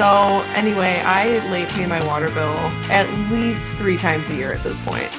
[0.00, 2.56] So anyway, I late pay my water bill
[2.90, 5.10] at least three times a year at this point.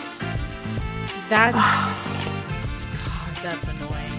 [1.30, 4.12] That's God, that's annoying.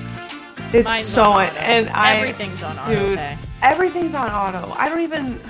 [0.72, 3.38] It's Mine's so on and I everything's on auto dude, pay.
[3.60, 4.72] everything's on auto.
[4.74, 5.40] I don't even.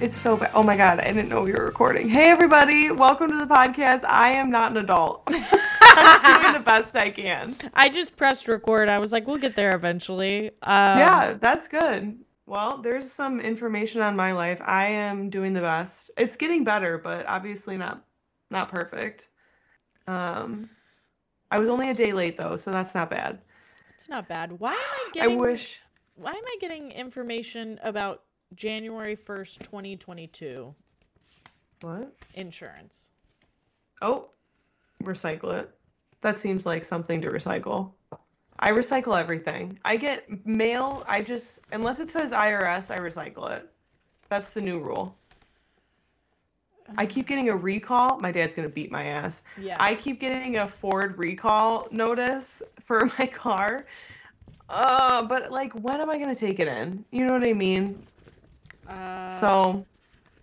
[0.00, 0.50] It's so bad.
[0.52, 2.06] Oh my god, I didn't know we were recording.
[2.06, 4.04] Hey everybody, welcome to the podcast.
[4.04, 5.30] I am not an adult.
[5.80, 7.56] I'm doing the best I can.
[7.72, 8.90] I just pressed record.
[8.90, 10.48] I was like, we'll get there eventually.
[10.60, 12.18] Um, yeah, that's good.
[12.50, 14.60] Well, there's some information on my life.
[14.64, 16.10] I am doing the best.
[16.18, 18.04] It's getting better, but obviously not
[18.50, 19.28] not perfect.
[20.08, 20.68] Um
[21.52, 23.38] I was only a day late though, so that's not bad.
[23.94, 24.58] it's not bad.
[24.58, 25.80] Why am I getting I wish
[26.16, 28.24] Why am I getting information about
[28.56, 30.74] January first, twenty twenty two
[31.82, 32.12] what?
[32.34, 33.10] insurance?
[34.02, 34.30] Oh,
[35.04, 35.70] recycle it.
[36.20, 37.92] That seems like something to recycle.
[38.60, 39.78] I recycle everything.
[39.84, 43.68] I get mail, I just unless it says IRS, I recycle it.
[44.28, 45.16] That's the new rule.
[46.98, 48.18] I keep getting a recall.
[48.18, 49.42] My dad's gonna beat my ass.
[49.60, 49.76] Yeah.
[49.80, 53.86] I keep getting a Ford recall notice for my car.
[54.68, 57.04] Uh, but like, when am I gonna take it in?
[57.10, 58.00] You know what I mean?
[58.88, 59.84] uh, So,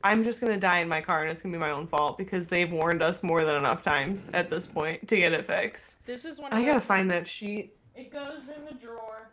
[0.03, 2.47] I'm just gonna die in my car, and it's gonna be my own fault because
[2.47, 5.95] they've warned us more than enough times at this point to get it fixed.
[6.05, 6.51] this is one.
[6.51, 7.73] Of I gotta find that sheet.
[7.97, 9.29] It goes in the drawer.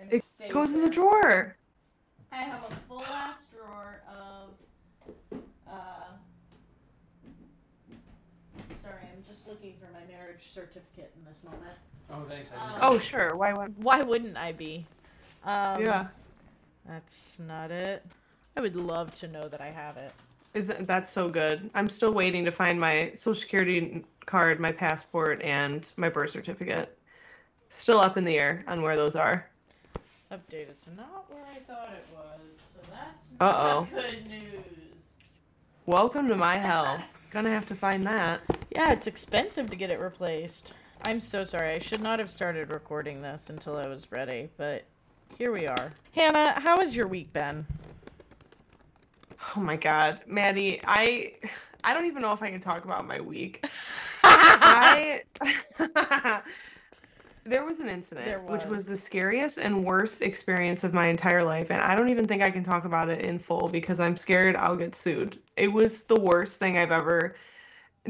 [0.00, 1.56] And It stays goes in the drawer.
[2.30, 4.50] I have a full ass drawer of.
[5.68, 6.12] Uh,
[8.82, 11.72] sorry, I'm just looking for my marriage certificate in this moment.
[12.10, 12.52] Oh, thanks.
[12.52, 13.34] Um, Oh, sure.
[13.34, 13.82] Why would?
[13.82, 14.86] Why wouldn't I be?
[15.44, 16.06] Um, Yeah.
[16.86, 18.04] That's not it.
[18.56, 20.12] I would love to know that I have it.
[20.54, 21.68] Is that, that's so good.
[21.74, 26.96] I'm still waiting to find my social security card, my passport, and my birth certificate.
[27.68, 29.46] Still up in the air on where those are.
[30.32, 32.40] Updated to not where I thought it was,
[32.74, 33.80] so that's Uh-oh.
[33.80, 34.62] not good news.
[35.86, 37.02] Welcome to my hell.
[37.30, 38.40] Gonna have to find that.
[38.70, 40.72] Yeah, it's expensive to get it replaced.
[41.04, 41.70] I'm so sorry.
[41.74, 44.84] I should not have started recording this until I was ready, but
[45.36, 45.92] here we are.
[46.12, 47.66] Hannah, how has your week been?
[49.56, 51.34] Oh my god, Maddie, I
[51.84, 53.64] I don't even know if I can talk about my week.
[54.24, 55.22] I
[57.46, 58.86] there was an incident There which was was.
[58.86, 62.50] the scariest and worst experience of my entire life and I don't even think I
[62.50, 65.38] can talk about it in full because I'm scared I'll get sued.
[65.56, 67.36] It was the worst thing I've ever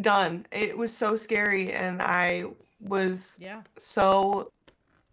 [0.00, 0.47] done.
[0.52, 2.44] It was so scary and I
[2.80, 3.62] was Yeah.
[3.78, 4.50] so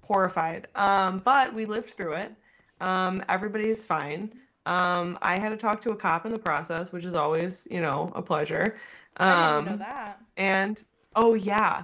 [0.02, 0.68] horrified.
[0.76, 2.32] Um, but we lived through it.
[2.82, 4.32] Um, everybody is fine.
[4.66, 7.82] Um, I had to talk to a cop in the process, which is always, you
[7.82, 8.78] know, a pleasure.
[9.18, 10.22] I didn't know Um, that.
[10.38, 10.84] and
[11.16, 11.84] oh yeah,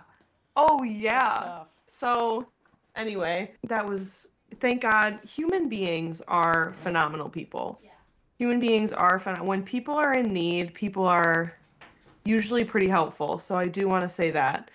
[0.56, 1.63] oh yeah.
[1.89, 2.47] So
[2.95, 4.29] anyway, that was
[4.59, 5.19] thank God.
[5.23, 7.79] Human beings are phenomenal people.
[7.83, 7.91] Yeah.
[8.38, 11.53] Human beings are phen- when people are in need, people are
[12.25, 13.38] usually pretty helpful.
[13.39, 14.72] So I do want to say that.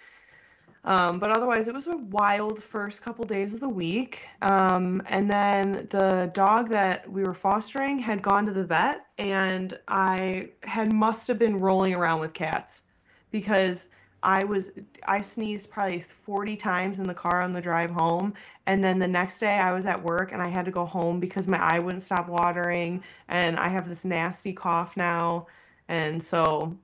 [0.85, 4.29] Um, but otherwise, it was a wild first couple days of the week.
[4.43, 9.79] Um, and then the dog that we were fostering had gone to the vet, and
[9.89, 12.83] I had must have been rolling around with cats
[13.31, 13.89] because
[14.25, 14.73] I was
[15.07, 18.33] I sneezed probably 40 times in the car on the drive home.
[18.67, 21.21] And then the next day I was at work and I had to go home
[21.21, 25.47] because my eye wouldn't stop watering and I have this nasty cough now.
[25.89, 26.75] And so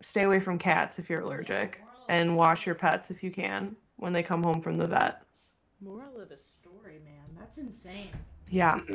[0.00, 4.14] stay away from cats if you're allergic and wash your pets if you can when
[4.14, 5.22] they come home from the vet.
[5.82, 7.36] Moral of the story, man.
[7.38, 8.10] That's insane.
[8.50, 8.80] Yeah.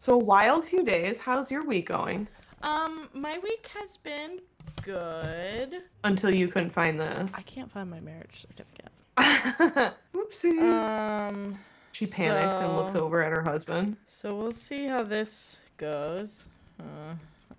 [0.00, 1.18] So wild few days.
[1.18, 2.28] How's your week going?
[2.62, 4.38] Um, my week has been
[4.82, 5.82] good.
[6.04, 7.34] Until you couldn't find this.
[7.34, 8.92] I can't find my marriage certificate.
[10.14, 11.28] Oopsies.
[11.30, 11.58] Um,
[11.92, 13.96] she panics and looks over at her husband.
[14.08, 16.44] so we'll see how this goes.
[16.80, 17.14] Uh,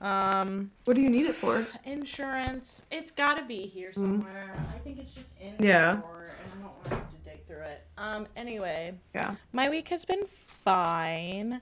[0.05, 1.67] um, What do you need it for?
[1.83, 2.83] insurance.
[2.91, 4.53] It's got to be here somewhere.
[4.73, 5.63] I think it's just in Mm-hmm.
[5.65, 5.91] Yeah.
[5.93, 7.85] the drawer, and I don't want to have to dig through it.
[7.97, 9.35] Um, anyway, Yeah.
[9.51, 11.59] my week has been fine.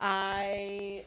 [0.00, 1.06] I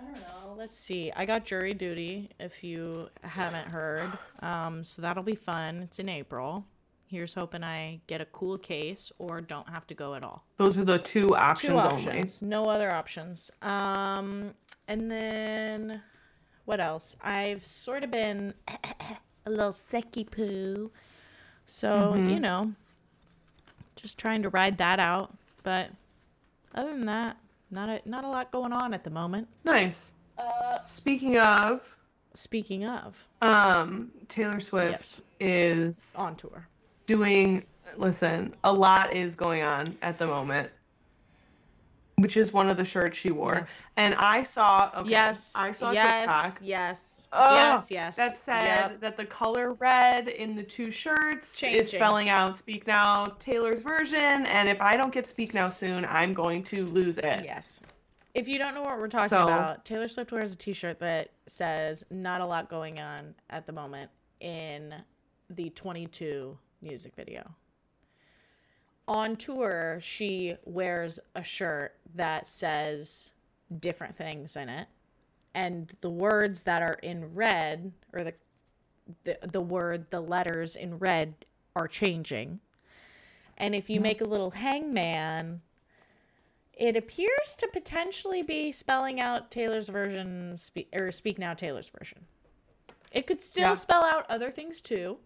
[0.00, 0.54] I don't know.
[0.56, 1.12] Let's see.
[1.14, 4.10] I got jury duty if you haven't heard.
[4.40, 5.82] Um, so that'll be fun.
[5.82, 6.64] It's in April.
[7.06, 10.44] Here's hoping I get a cool case or don't have to go at all.
[10.58, 12.06] Those are the two options, Two only.
[12.06, 13.50] options, no other options.
[13.62, 14.54] Um,
[14.86, 16.02] and then
[16.66, 17.16] what else?
[17.20, 18.54] I've sort of been
[19.46, 20.92] a little sicky poo,
[21.66, 22.28] so Mm-hmm.
[22.30, 22.72] you know,
[23.96, 25.36] just trying to ride that out.
[25.64, 25.90] But
[26.76, 27.36] other than that,
[27.70, 29.48] not a not a lot going on at the moment.
[29.64, 30.12] Nice.
[30.38, 31.82] Uh, Speaking of,
[32.34, 35.20] speaking of, um, Taylor Swift Yes.
[35.40, 36.66] is on tour.
[37.06, 37.64] doing.
[37.96, 40.70] Listen, a lot is going on at the moment.
[42.20, 43.54] Which is one of the shirts she wore.
[43.54, 43.82] Yes.
[43.96, 45.52] And I saw okay, yes.
[45.56, 47.26] I saw yes, TikTok Yes.
[47.32, 47.86] Oh, yes.
[47.90, 48.16] Yes.
[48.16, 49.00] that said Yep.
[49.00, 51.80] that the color red in the two shirts Changing.
[51.80, 56.04] is spelling out Speak Now Taylor's version, and if I don't get Speak Now soon,
[56.06, 57.42] I'm going to lose it.
[57.44, 57.80] Yes.
[58.34, 61.30] If you don't know what we're talking So- about, Taylor Swift wears a t-shirt that
[61.46, 64.94] says not a lot going on at the moment in
[65.50, 67.54] the 22 music video.
[69.10, 73.32] On tour, she wears a shirt that says
[73.76, 74.86] different things in it.
[75.52, 78.34] And the words that are in red or the
[79.24, 81.34] the, the word the letters in red
[81.74, 82.60] are changing.
[83.58, 84.04] And if you mm-hmm.
[84.04, 85.62] make a little hangman
[86.72, 92.26] it appears to potentially be spelling out Taylor's version, spe- or Speak Now Taylor's version.
[93.10, 93.74] It could still Yeah.
[93.74, 95.18] spell out other things too,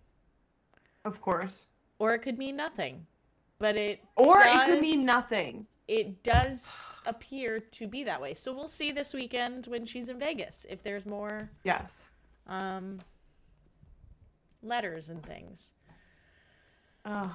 [1.05, 1.69] Of course.
[1.99, 3.07] or it could mean nothing.
[3.59, 5.67] But it Or it could mean nothing.
[5.89, 6.71] It does
[7.07, 8.35] appear to be that way.
[8.35, 12.07] So we'll see this weekend when she's in Vegas if there's more Yes.
[12.47, 13.01] um,
[14.63, 15.73] letters and things.
[17.05, 17.31] Ugh.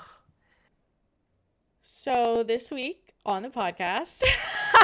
[1.84, 4.24] So this week on the podcast,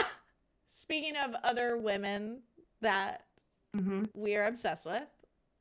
[0.70, 2.42] speaking of other women
[2.82, 3.26] that
[3.74, 5.08] hmm we are obsessed with,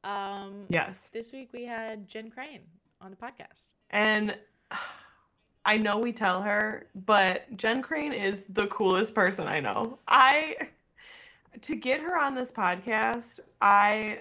[0.04, 1.08] um, Yes.
[1.08, 2.62] this week we had Jen Crane
[3.00, 3.72] on the podcast.
[3.90, 4.36] And
[5.66, 9.98] I know we tell her, but Jen Crane is the coolest person I know.
[10.08, 10.56] I
[11.62, 14.20] to get her on this podcast, I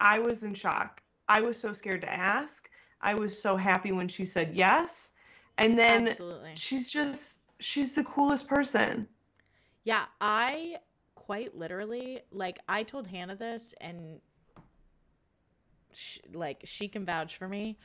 [0.00, 1.00] I was in shock.
[1.28, 2.68] I was so scared to ask.
[3.00, 5.10] I was so happy when she said yes.
[5.58, 6.52] And then Absolutely.
[6.54, 9.06] she's just she's the coolest person.
[9.84, 10.76] Yeah, I
[11.14, 14.20] quite literally like I told Hannah this and
[15.92, 17.78] sh like she can vouch for me.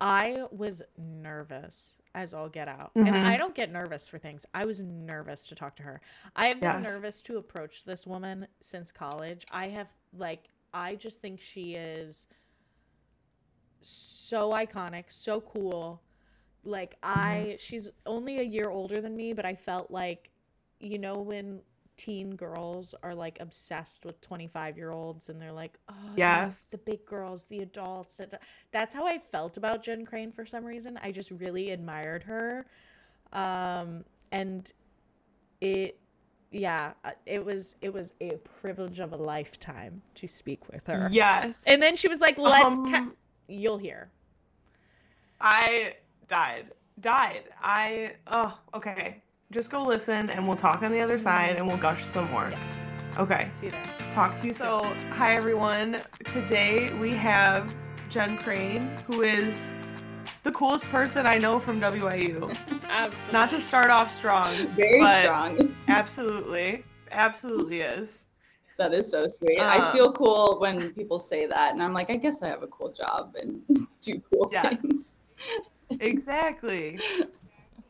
[0.00, 2.90] I was nervous as all get out.
[2.96, 3.24] And Mhm.
[3.24, 4.44] I don't get nervous for things.
[4.52, 6.00] I was nervous to talk to her.
[6.34, 6.84] I have been Yes.
[6.84, 9.44] nervous to approach this woman since college.
[9.52, 12.26] I have like I just think she is
[13.82, 16.02] so iconic, so cool.
[16.64, 20.30] Like I she's only a year older than me, but I felt like
[20.80, 21.62] you know when
[21.98, 26.68] teen girls are like obsessed with 25 year olds and they're like oh Yes.
[26.70, 28.18] the, big girls the adults
[28.72, 32.64] that's how i felt about jen crane for some reason i just really admired her
[33.34, 34.72] um and
[35.60, 35.98] it
[36.52, 38.30] yeah uh, it was it was a
[38.62, 41.64] privilege of a lifetime to speak with her Yes.
[41.66, 43.16] and then she was like let's ca- Um,
[43.48, 44.08] you'll hear
[45.40, 45.94] I
[46.26, 46.72] died.
[47.00, 47.44] Died.
[47.62, 49.22] I oh, okay.
[49.50, 52.52] Just go listen and we'll talk on the other side and we'll gush some more.
[53.16, 53.48] Okay.
[53.54, 54.52] see that Talk to you.
[54.52, 54.80] So,
[55.10, 56.02] hi everyone.
[56.26, 57.74] Today we have
[58.10, 59.74] Jen Crane, who is
[60.42, 62.54] the coolest person I know from WIU.
[62.90, 65.74] absolutely Not to start off strong, Very but strong.
[65.88, 68.26] absolutely, absolutely is.
[68.76, 69.60] That is so sweet.
[69.60, 72.62] I Um, feel cool when people say that, and I'm like, I guess I have
[72.62, 73.62] a cool job and
[74.02, 74.76] do cool Yes.
[74.82, 75.14] things.
[76.00, 77.00] Exactly.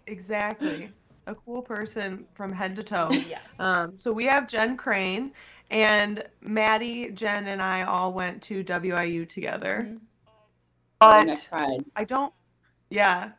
[0.07, 0.93] Exactly.
[1.29, 3.09] A cool person from head to toe.
[3.13, 5.33] yes Um, so we have Jen Crane,
[5.71, 9.87] and Maddie, Jen, and I all went to WIU together.
[9.87, 10.01] Mhm.
[11.01, 11.85] And I But cried.
[11.97, 12.33] I don't.
[12.91, 13.33] Yeah.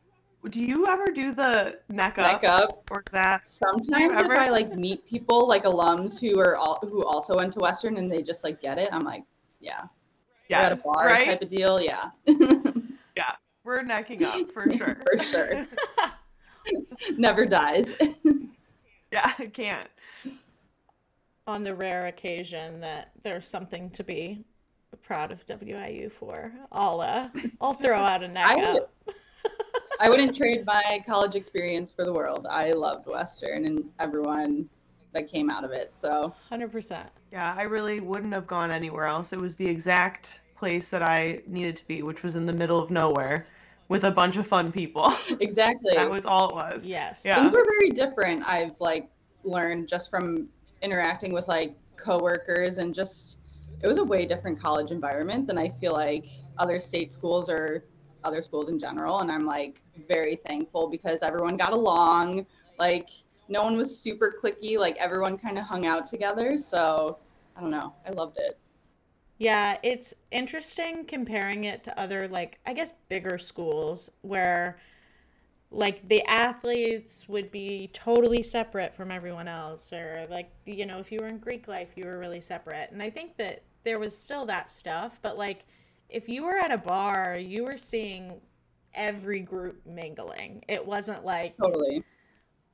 [0.50, 2.88] Do you ever do the neck up, Neck up.
[2.92, 3.46] or that?
[3.48, 7.52] Sometimes ever- if I like meet people like alums who are all who also went
[7.54, 9.24] to Western and they just like get it, I'm like,
[9.60, 9.86] yeah,
[10.50, 11.26] we're at a bar right.
[11.28, 11.82] type of deal.
[11.82, 12.12] Yeah.
[13.18, 14.98] yeah, We're necking up for sure.
[15.12, 15.66] for sure.
[17.18, 17.96] Never dies.
[19.12, 19.88] yeah, I can't.
[21.48, 24.44] on the rare occasion that there's something to be
[25.02, 27.30] proud of WIU for, I'll uh,
[27.62, 28.94] I'll throw out a neck I up.
[30.00, 32.48] I wouldn't trade my college experience for the world.
[32.50, 34.70] I loved Western and everyone
[35.12, 35.94] that came out of it.
[35.96, 37.10] So Hundred percent.
[37.32, 39.34] Yeah, I really wouldn't have gone anywhere else.
[39.34, 42.82] It was the exact place that I needed to be, which was in the middle
[42.82, 43.46] of nowhere
[43.90, 45.14] with a bunch of fun people.
[45.42, 45.96] exactly.
[45.96, 46.82] that was all it was.
[46.84, 47.24] Yes.
[47.26, 47.42] Yeah.
[47.42, 49.10] things were very different i've like
[49.44, 50.48] learned just from
[50.82, 53.38] interacting with like coworkers and just
[53.82, 56.26] it was a way different college environment than i feel like
[56.58, 57.84] other state schools or
[58.24, 62.46] other schools in general and i'm like very thankful because everyone got along
[62.78, 63.10] like
[63.50, 67.18] no one was super clicky like everyone kind of hung out together so
[67.58, 68.58] i don't know i loved it
[69.40, 74.80] Yeah, it's interesting comparing it to other like I guess bigger schools where
[75.72, 81.12] like the athletes would be totally separate from everyone else or like you know if
[81.12, 82.92] you were in Greek life you were really separate.
[82.92, 85.66] And I think that there was still that stuff, but like
[86.10, 88.42] if you were at a bar, you were seeing
[88.94, 90.66] every group mingling.
[90.68, 92.04] It wasn't like totally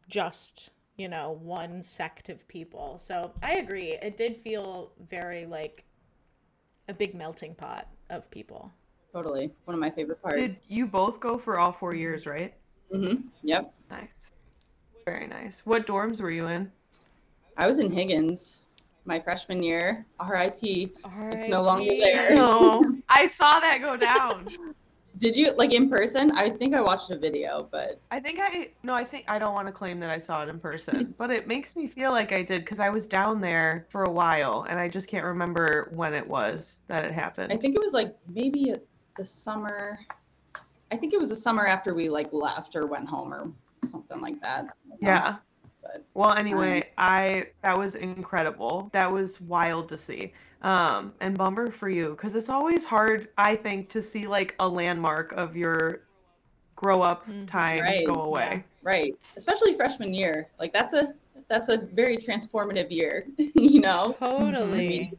[0.09, 2.97] just you know, one sect of people.
[2.99, 3.97] So I agree.
[4.01, 5.83] It did feel very like
[6.87, 8.71] a big melting pot of people.
[9.13, 9.51] Totally.
[9.65, 10.37] One of my favorite parts.
[10.37, 12.53] Did you both go for all four years, right?
[12.93, 13.27] Mm-hmm.
[13.43, 13.73] Yep.
[13.89, 14.31] Nice.
[15.05, 15.65] Very nice.
[15.65, 16.71] What dorms were you in?
[17.57, 18.59] I was in Higgins
[19.05, 20.05] my freshman year.
[20.27, 20.59] RIP.
[20.61, 22.35] It's no longer there.
[22.35, 24.47] No, I saw that go down.
[25.17, 26.31] Did you like in person?
[26.31, 29.53] I think I watched a video, but I think I no, I think I don't
[29.53, 32.31] want to claim that I saw it in person, but it makes me feel like
[32.31, 35.89] I did because I was down there for a while and I just can't remember
[35.93, 37.53] when it was that it happened.
[37.53, 38.73] I think it was like maybe
[39.17, 39.99] the summer.
[40.91, 43.51] I think it was the summer after we like left or went home or
[43.89, 44.67] something like that.
[44.99, 45.37] yeah.
[45.85, 48.89] But, Well, anyway, I that was incredible.
[48.91, 50.33] That was wild to see.
[50.63, 54.67] Um, and bummer for you because it's always hard, I think, to see like a
[54.67, 56.01] landmark of your
[56.75, 57.47] grow up Mhm.
[57.47, 58.05] time Right.
[58.05, 58.63] go away.
[58.81, 59.13] Right.
[59.37, 60.49] Especially freshman year.
[60.59, 61.13] Like that's a
[61.49, 64.15] that's a very transformative year, you know?
[64.19, 64.77] Totally.
[64.77, 65.17] Meeting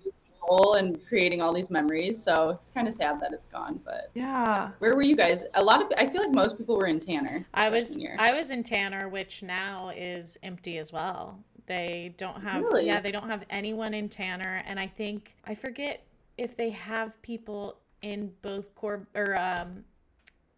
[0.51, 2.23] and creating all these memories.
[2.23, 3.81] So it's kind of sad that it's gone.
[3.85, 4.71] But Yeah.
[4.79, 5.45] where were you guys?
[5.55, 7.47] A lot of I feel like most people were in Tanner.
[7.55, 7.99] I was.
[8.19, 11.39] I was in Tanner, which now is empty as well.
[11.67, 12.87] They don't have Really?
[12.87, 16.05] yeah, they don't have anyone in Tanner, and I think I forget
[16.39, 19.85] if they have people in both Corb or um,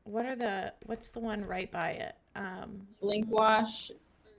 [0.05, 2.15] what are the what's the one right by it?
[2.37, 3.91] Um, Blinkwash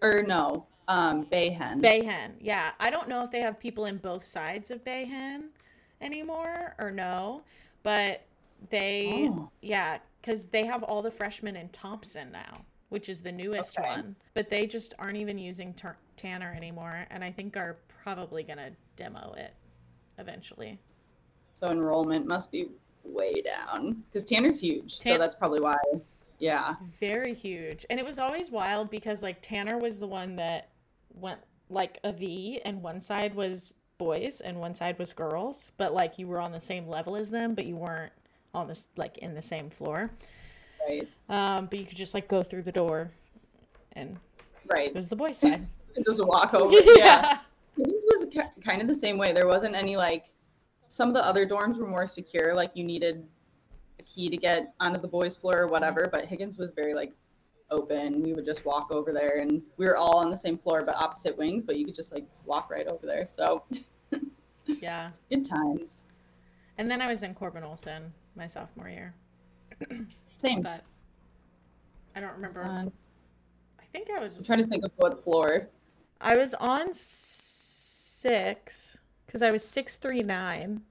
[0.01, 1.81] or no, um Bayhen.
[1.81, 2.31] Bayhen.
[2.41, 5.43] Yeah, I don't know if they have people in both sides of Bayhen
[6.01, 7.43] anymore or no,
[7.83, 8.23] but
[8.69, 9.49] they Oh.
[9.61, 13.87] yeah, because they have all the freshmen in Thompson now, which is the newest Okay.
[13.87, 14.15] one.
[14.33, 18.71] But they just aren't even using Tur- Tanner anymore, and I think are probably gonna
[18.97, 19.53] demo it
[20.17, 20.79] eventually.
[21.53, 22.69] So enrollment must be
[23.03, 24.97] way down because Tanner's huge.
[24.97, 25.75] So that's probably why.
[26.39, 26.75] Yeah.
[26.99, 30.69] Very huge, and it was always wild because like Tanner was the one that
[31.21, 35.93] went like a V, and one side was boys and one side was girls, but
[35.93, 38.13] like you were on the same level as them, but you weren't
[38.53, 40.11] on this like in the same floor.
[40.87, 41.07] Right.
[41.27, 43.11] Um, but you could just like go through the door,
[43.93, 44.17] and
[44.71, 44.87] Right.
[44.89, 45.61] it was the boys' side.
[46.05, 46.73] Just walk over.
[46.95, 47.39] yeah.
[47.75, 48.27] Higgins was
[48.63, 49.33] kind of the same way.
[49.33, 50.25] There wasn't any like
[50.87, 53.25] some of the other dorms were more secure, like you needed
[53.99, 56.07] a key to get onto the boys' floor or whatever.
[56.09, 57.11] But Higgins was very like
[57.71, 58.21] open.
[58.21, 60.95] We would just walk over there, and we were all on the same floor but
[60.95, 61.63] opposite wings.
[61.65, 63.27] But you could just like walk right over there.
[63.27, 63.63] So
[64.65, 65.11] yeah.
[65.29, 66.03] good times.
[66.77, 69.13] And then I was in Corbin Olson my sophomore year,
[70.37, 70.61] Same.
[70.61, 70.83] but
[72.15, 72.63] I don't remember.
[72.63, 75.67] I think I was I'm trying to think of what floor.
[76.21, 80.81] I was on six because I was six three nine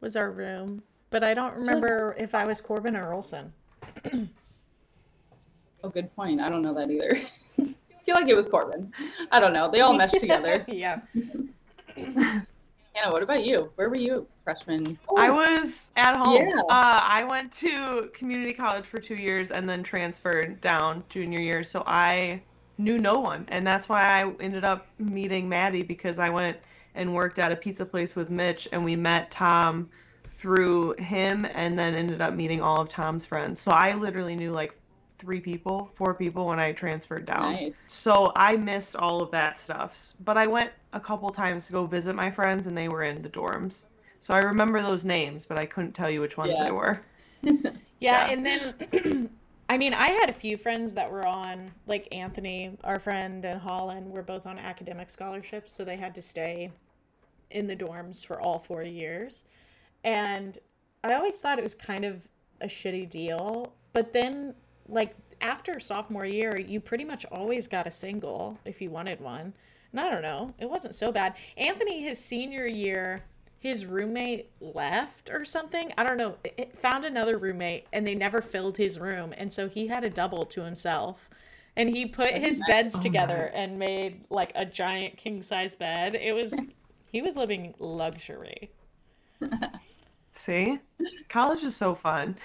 [0.00, 3.52] was our room, but I don't remember if I was Corbin or Olson.
[5.82, 6.40] Oh, good point.
[6.40, 7.18] I don't know that either.
[7.60, 8.92] I feel like it was Corbin.
[9.30, 9.70] I don't know.
[9.70, 10.64] They all meshed together.
[10.68, 11.00] yeah.
[11.94, 13.70] Hannah, what about you?
[13.76, 14.98] Where were you freshman?
[15.16, 16.36] I was at home.
[16.36, 16.60] Yeah.
[16.68, 21.62] Uh, I went to community college for two years and then transferred down junior year.
[21.62, 22.42] So I
[22.78, 23.44] knew no one.
[23.48, 26.56] And that's why I ended up meeting Maddie because I went
[26.94, 29.88] and worked at a pizza place with Mitch and we met Tom
[30.30, 33.60] through him and then ended up meeting all of Tom's friends.
[33.60, 34.78] So I literally knew like
[35.18, 37.54] three people, four people when I transferred down.
[37.54, 37.84] Nice.
[37.88, 40.14] So I missed all of that stuff.
[40.24, 43.22] But I went a couple times to go visit my friends and they were in
[43.22, 43.84] the dorms.
[44.20, 46.64] So I remember those names, but I couldn't tell you which ones Yeah.
[46.64, 47.00] they were.
[48.00, 48.30] Yeah, Yeah.
[48.30, 49.30] and then
[49.68, 53.60] I mean, I had a few friends that were on like Anthony, our friend, and
[53.60, 56.70] Holland were both on academic scholarships, so they had to stay
[57.50, 59.44] in the dorms for all four years.
[60.04, 60.58] And
[61.04, 62.28] I always thought it was kind of
[62.60, 64.54] a shitty deal, but then
[64.88, 69.52] like after sophomore year, you pretty much always got a single if you wanted one.
[69.92, 71.34] And I don't know, it wasn't so bad.
[71.56, 73.24] Anthony, his senior year,
[73.60, 75.92] his roommate left or something.
[75.96, 76.36] I don't know.
[76.44, 79.32] It found another roommate and they never filled his room.
[79.36, 81.28] And so he had a double to himself.
[81.76, 83.70] And he put his beds Oh, together nice.
[83.70, 86.14] and made like a giant king size bed.
[86.14, 86.54] It was,
[87.12, 88.70] he was living luxury.
[90.32, 90.78] See?
[91.28, 92.36] College is so fun.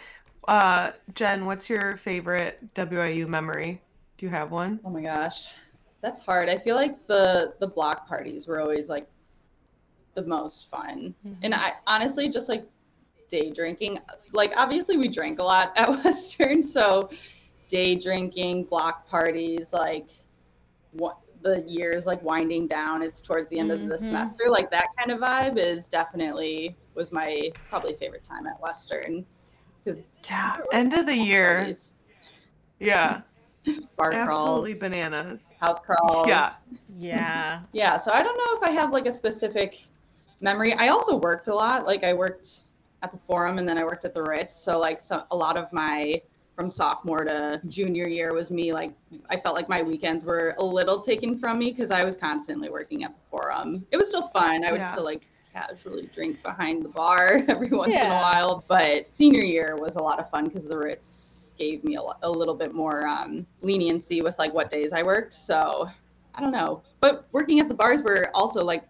[0.48, 3.82] Uh, Jen, what's your favorite WIU memory?
[4.18, 4.80] Do you have one?
[4.84, 5.48] Oh my gosh,
[6.02, 6.50] that's hard.
[6.50, 9.08] I feel like the the block parties were always like
[10.16, 12.66] the most fun, and I honestly just like
[13.30, 14.00] day drinking.
[14.34, 17.10] Like obviously we drank a lot at Western, so
[17.70, 20.08] day drinking, block parties, like
[20.92, 23.02] what the years like winding down.
[23.02, 24.00] It's towards the end of the Mhm.
[24.00, 29.26] semester, like that kind of vibe is definitely was my probably favorite time at Western.
[29.86, 29.98] 'Cause
[30.30, 31.74] Yeah, end of the year.
[32.80, 33.22] Yeah.
[33.98, 35.54] bar Absolutely crawls, bananas.
[35.60, 36.28] house crawls.
[36.28, 36.54] Yeah.
[36.98, 37.62] Yeah.
[37.74, 39.88] Yeah, so I don't know if I have like a specific
[40.42, 40.74] memory.
[40.74, 41.86] I also worked a lot.
[41.86, 42.64] Like I worked
[43.02, 44.56] at the Forum and then I worked at the Ritz.
[44.56, 46.22] So like so, a lot of my
[46.56, 48.94] from sophomore to junior year was me like
[49.30, 52.70] I felt like my weekends were a little taken from me because I was constantly
[52.70, 53.86] working at the Forum.
[53.92, 54.64] It was still fun.
[54.66, 54.92] I would Yeah.
[54.92, 58.64] still like casually drink behind the bar every once in a while.
[58.68, 62.30] But senior year was a lot of fun because the Ritz gave me a, a
[62.30, 65.34] little bit more um, leniency with like what days I worked.
[65.34, 65.88] So
[66.36, 66.82] I don't know.
[67.00, 68.84] But working at the bars were also like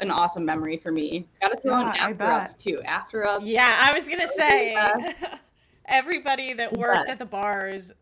[0.00, 1.26] an awesome memory for me.
[1.40, 2.82] Got to throw Yeah, in after ups too.
[2.84, 3.44] After ups.
[3.44, 4.76] Yeah, I was gonna say
[5.86, 7.92] everybody that worked at the bars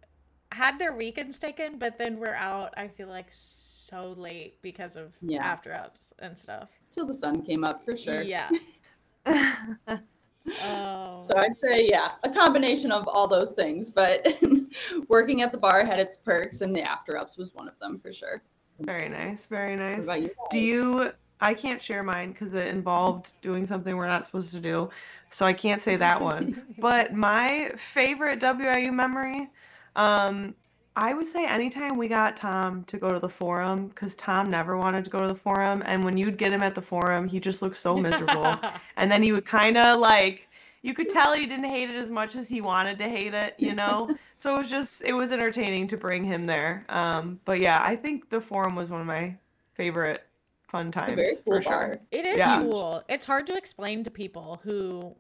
[0.53, 2.75] had their weekends taken, but then we're out.
[2.77, 5.45] I feel like so late because of Yeah.
[5.45, 6.69] after ups and stuff.
[6.95, 8.23] Till the sun came up for sure.
[8.23, 8.49] Yeah.
[10.63, 11.25] Oh.
[11.27, 13.91] So I'd say, yeah, a combination of all those things.
[13.91, 14.39] But
[15.09, 17.99] working at the bar had its perks, and the after ups was one of them
[17.99, 18.43] for sure.
[18.81, 19.47] very nice.
[19.47, 20.05] Very nice.
[20.05, 20.31] about you?
[20.51, 21.13] Do you?
[21.41, 24.91] I can't share mine because it involved doing something we're not supposed to do,
[25.31, 26.63] so I can't say that one.
[26.79, 29.51] but my favorite WIU memory,
[29.97, 30.55] um,
[30.97, 34.77] I would say anytime we got Tom to go to the forum, because Tom never
[34.77, 37.41] wanted to go to the forum, and when you'd get him at the forum, he
[37.41, 38.57] just looked so miserable.
[38.97, 40.49] and then he would kind of like
[40.83, 43.55] you could tell he didn't hate it as much as he wanted to hate it
[43.57, 47.59] you know so it was just it was entertaining to bring him there um but
[47.59, 49.35] yeah i think the forum was one of my
[49.73, 50.27] favorite
[50.75, 52.01] fun times very cool for sure.
[52.11, 52.61] It is Yeah.
[52.61, 53.05] cool.
[53.09, 55.15] It's hard to explain to people who,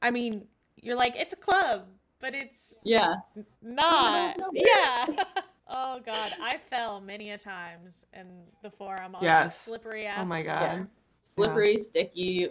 [0.00, 0.46] I mean,
[0.76, 1.88] you're like, it's a club,
[2.20, 3.14] but it's Yeah.
[3.62, 4.36] not.
[4.52, 5.06] Yeah.
[5.68, 9.64] oh God, I fell many a times in the forum on Yes.
[9.64, 10.18] the slippery ass.
[10.22, 10.54] oh my floor.
[10.54, 10.88] god
[11.22, 12.48] Slippery, sticky,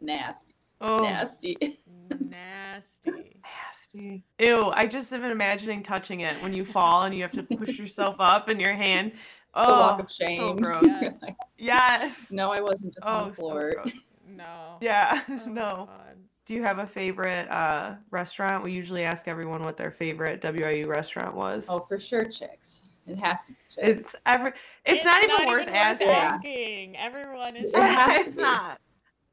[0.00, 1.56] nasty, oh nasty.
[2.30, 3.40] Nasty.
[3.42, 7.42] nasty ew i just am imagining touching it when you fall and you have to
[7.42, 9.16] push yourself up and your hand the
[9.54, 10.56] oh walk of so shame.
[10.58, 10.84] gross.
[10.84, 11.22] Yes.
[11.56, 13.72] Yes no, I wasn't just on oh the so floor.
[13.74, 13.92] gross.
[14.28, 14.76] No.
[14.80, 16.07] yeah Oh, no God.
[16.48, 18.64] Do you have a favorite uh, restaurant?
[18.64, 21.66] We usually ask everyone what their favorite WIU restaurant was.
[21.68, 22.84] oh, for sure, chicks.
[23.06, 23.76] It has to be chicks.
[23.86, 24.52] it's every.
[24.86, 26.08] It's, not, even worth asking.
[26.08, 26.96] asking.
[26.96, 27.70] Everyone is.
[27.74, 28.42] It has to it's be.
[28.42, 28.80] not.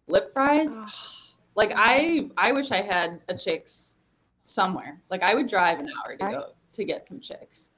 [0.10, 0.78] Lip fries.
[1.56, 3.96] Like I, I wish I had a chicks
[4.44, 5.02] somewhere.
[5.10, 7.70] Like I would drive an hour to go to get some chicks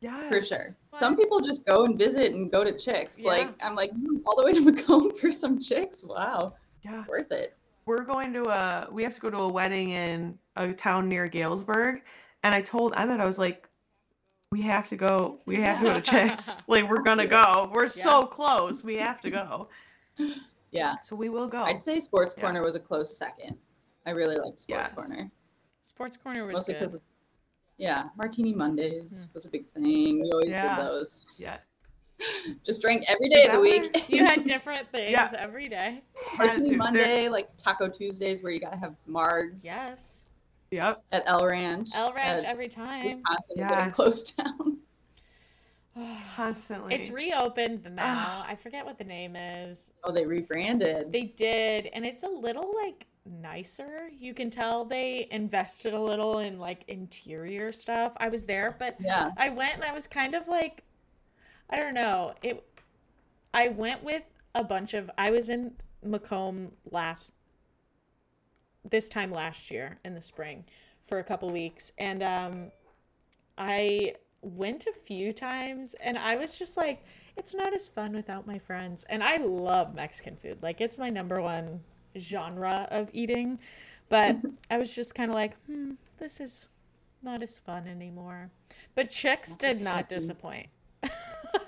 [0.00, 0.30] Yeah.
[0.30, 0.74] for sure.
[0.88, 1.00] What?
[1.00, 3.18] Some people just go and visit and go to chicks.
[3.18, 3.28] Yeah.
[3.28, 6.02] Like I'm like "Hmm, all the way to Macomb for some chicks.
[6.02, 7.04] Wow, Yeah.
[7.06, 7.54] worth it.
[7.86, 8.88] We're going to a.
[8.90, 12.02] We have to go to a wedding in a town near Galesburg,
[12.42, 13.68] and I told Emmett I was like,
[14.50, 15.38] we have to go.
[15.46, 16.62] We have to go to Chicks.
[16.68, 17.70] Like we're gonna go.
[17.72, 18.82] We're so close.
[18.82, 19.68] We have to go.
[20.72, 21.62] Yeah, So we will go.
[21.62, 22.42] I'd say Sports Yeah.
[22.42, 23.56] Corner was a close second.
[24.04, 24.92] I really liked Sports Yes.
[24.94, 25.30] Corner.
[25.82, 26.80] Sports Corner was Mostly good.
[26.80, 26.98] because,
[27.78, 29.32] yeah, Martini Mondays Hmm.
[29.32, 30.22] was a big thing.
[30.22, 30.76] We always Yeah.
[30.76, 31.24] did those.
[31.38, 31.58] yeah.
[32.64, 33.92] Just drank every day of the week.
[33.94, 35.32] where- You had different things Yeah.
[35.38, 36.02] every day.
[36.38, 36.76] Martini Had to.
[36.78, 40.24] Monday, like Taco Tuesdays, where you gotta have margs Yes.
[40.70, 41.02] Yep.
[41.12, 41.90] at El Ranch.
[41.94, 43.04] El Ranch every time.
[43.04, 43.70] Wisconsin Yes.
[43.70, 44.78] getting closed down.
[46.36, 46.94] Constantly.
[46.94, 48.42] It's reopened now.
[48.42, 48.46] Ah.
[48.46, 49.92] I forget what the name is.
[50.04, 51.10] Oh, they rebranded.
[51.10, 54.10] They did, and it's a little like nicer.
[54.18, 58.12] You can tell they invested a little in like interior stuff.
[58.18, 59.30] I was there, but yeah.
[59.38, 60.82] I went and I was kind of like,
[61.70, 62.34] I don't know.
[62.42, 62.64] It.
[63.52, 64.22] I went with
[64.54, 65.10] a bunch of.
[65.16, 67.32] I was in Macomb last.
[68.88, 70.64] This time last year in the spring,
[71.04, 72.70] for a couple weeks, and um,
[73.58, 77.04] I went a few times, and I was just like,
[77.36, 79.04] it's not as fun without my friends.
[79.08, 80.58] And I love Mexican food.
[80.62, 81.80] Like it's my number one
[82.18, 83.58] genre of eating,
[84.08, 84.36] but
[84.70, 86.66] I was just kind of like, hmm, this is
[87.22, 88.50] not as fun anymore.
[88.94, 90.68] But chicks did not disappoint.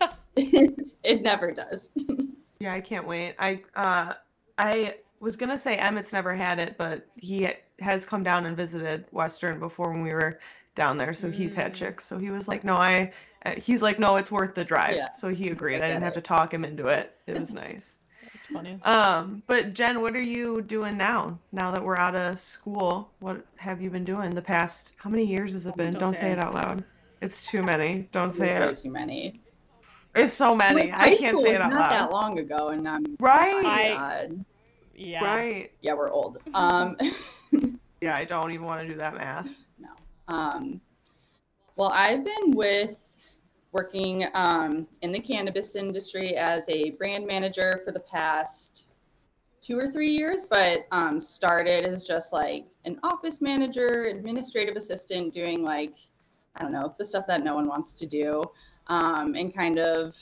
[0.36, 1.90] it never does.
[2.60, 3.36] Yeah, I can't wait.
[3.38, 4.14] I uh
[4.58, 9.04] I was gonna say Emmett's never had it, but he has come down and visited
[9.12, 10.40] Western before when we were
[10.74, 11.76] down there, so he's had Mm.
[11.76, 12.04] chicks.
[12.04, 13.12] So he was like, "No, I."
[13.46, 15.12] uh, He's like, "No, it's worth the drive." Yeah.
[15.14, 15.74] So he agreed.
[15.76, 17.14] I I, didn't get have to talk him into it.
[17.28, 17.98] It was nice.
[18.34, 18.80] It's funny.
[18.82, 21.38] Um, but Jen, what are you doing now?
[21.52, 24.94] Now that we're out of school, what have you been doing the past?
[24.96, 25.92] How many years has it been?
[25.92, 26.38] Don't Don't, say say it.
[26.38, 26.82] it out loud.
[27.22, 28.08] It's too many.
[28.10, 28.76] Don't say it.
[28.78, 29.40] too many.
[30.14, 30.82] It's so many.
[30.82, 33.62] Like, I high can't school say it out not that long ago, and I'm Right.
[33.62, 34.28] my I-
[34.94, 35.24] Yeah.
[35.24, 35.72] Right.
[35.80, 36.38] Yeah, we're old.
[36.54, 36.96] Um,
[38.00, 39.48] Yeah, I don't even want to do that math.
[39.78, 39.88] no.
[40.28, 40.80] Um,
[41.76, 42.96] well, I've been with
[43.72, 48.86] working um, in the cannabis industry as a brand manager for the past
[49.60, 55.34] two or three years, but um, started as just like an office manager, administrative assistant,
[55.34, 55.94] doing like
[56.56, 58.42] I don't know, the stuff that no one wants to do,
[58.88, 60.16] um, and kind of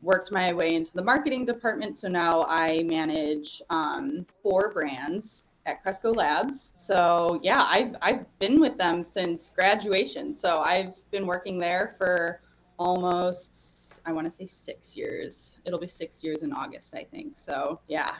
[0.00, 1.98] worked my way into the marketing department.
[1.98, 6.72] So now I manage um, four brands at Cresco Labs.
[6.76, 10.34] So yeah, I've I've been with them since graduation.
[10.34, 12.40] So I've been working there for
[12.78, 15.52] almost I want to say six years.
[15.64, 17.36] It'll be six years in August, I think.
[17.36, 18.10] So yeah.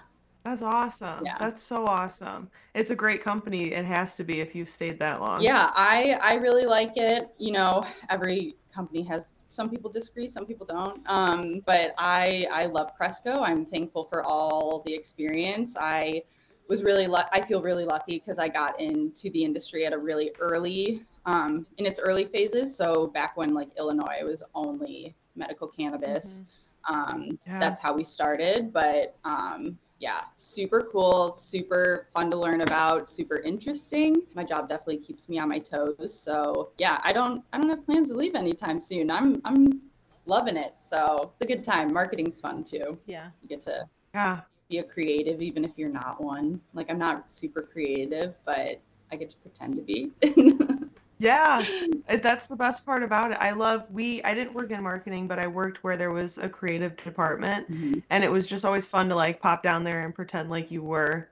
[0.44, 1.24] That's awesome.
[1.24, 1.36] Yeah.
[1.38, 2.50] That's so awesome.
[2.74, 3.72] It's a great company.
[3.72, 5.40] It has to be if you've stayed that long.
[5.40, 7.28] Yeah, I I really like it.
[7.38, 11.02] You know, every company has some people disagree, some people don't.
[11.06, 13.42] Um, but I I love Cresco.
[13.42, 15.76] I'm thankful for all the experience.
[15.78, 16.22] I
[16.68, 19.98] was really lu- I feel really lucky because I got into the industry at a
[19.98, 22.74] really early um, in its early phases.
[22.74, 26.42] So back when like Illinois was only medical cannabis.
[26.88, 27.60] Um, Yeah.
[27.60, 28.72] That's how we started.
[28.72, 34.16] But um, yeah, super cool, super fun to learn about, super interesting.
[34.34, 36.12] My job definitely keeps me on my toes.
[36.12, 39.12] So yeah, I don't I don't have plans to leave anytime soon.
[39.12, 39.80] I'm I'm
[40.26, 40.74] loving it.
[40.80, 41.92] So it's a good time.
[41.92, 42.98] Marketing's fun too.
[43.06, 43.28] Yeah.
[43.42, 44.40] You get to Yeah.
[44.68, 46.60] be a creative even if you're not one.
[46.74, 48.80] Like I'm not super creative, but
[49.12, 50.10] I get to pretend to be.
[51.22, 51.64] Yeah.
[52.20, 53.38] That's the best part about it.
[53.40, 56.48] I love we I didn't work in marketing, but I worked where there was a
[56.48, 58.00] creative department mm-hmm.
[58.10, 60.82] and it was just always fun to like pop down there and pretend like you
[60.82, 61.28] were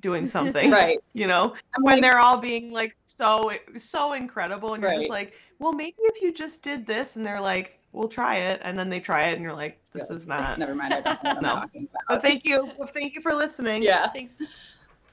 [0.00, 0.70] doing something.
[0.70, 0.98] right.
[1.12, 5.10] You know, I'm when like, they're all being like so so incredible and you're just
[5.10, 8.76] like, "Well, maybe if you just did this." And they're like, "We'll try it." And
[8.76, 10.16] then they try it and you're like, "This Yeah.
[10.16, 10.92] is not." never mind.
[10.94, 11.40] I don't know
[11.74, 11.86] No.
[12.08, 12.68] But thank you.
[12.76, 13.82] Well, thank you for listening.
[13.84, 14.08] Yeah.
[14.08, 14.42] Thanks.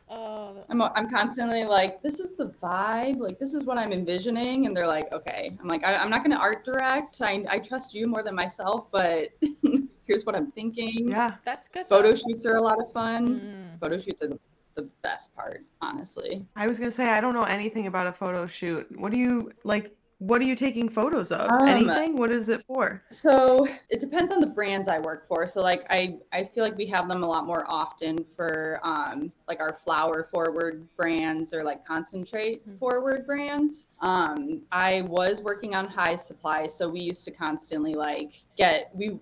[0.07, 3.19] Oh, I'm, I'm constantly like, this is the vibe.
[3.19, 4.65] Like, this is what I'm envisioning.
[4.65, 5.57] And they're like, okay.
[5.59, 7.21] I'm like, I, I'm not going to art direct.
[7.21, 9.29] I, I trust you more than myself, but
[10.05, 11.09] here's what I'm thinking.
[11.09, 11.31] Yeah.
[11.43, 11.87] that's good.
[11.87, 12.15] Photo though.
[12.15, 13.39] shoots are a lot of fun.
[13.39, 13.79] Mm.
[13.79, 14.39] Photo shoots are the,
[14.75, 16.45] the best part, honestly.
[16.55, 18.87] I was gonna say I don't know anything about a photo shoot.
[18.99, 19.95] What do you like?
[20.19, 21.51] What are you taking photos of?
[21.51, 22.15] Um, Anything?
[22.15, 23.03] What is it for?
[23.11, 25.45] So it depends on the brands I work for.
[25.45, 29.31] So like I, I feel like we have them a lot more often for um,
[29.49, 32.79] like our flower forward brands or like concentrate Mhm.
[32.79, 33.89] forward brands.
[33.99, 39.19] Um, I was working on high supply, so we used to constantly like get we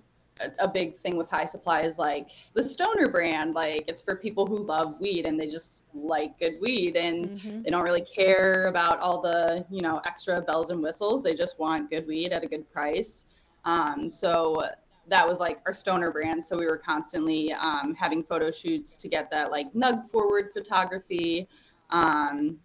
[0.59, 3.53] a, big thing with high supply is like the stoner brand.
[3.53, 7.63] Like it's for people who love weed and they just like good weed and Mhm.
[7.63, 11.23] they don't really care about all the you know extra bells and whistles.
[11.23, 13.27] They just want good weed at a good price.
[13.65, 14.63] Um, so
[15.07, 16.43] that was like our stoner brand.
[16.43, 21.47] So we were constantly um, having photo shoots to get that like nug forward photography.
[21.91, 22.59] Um,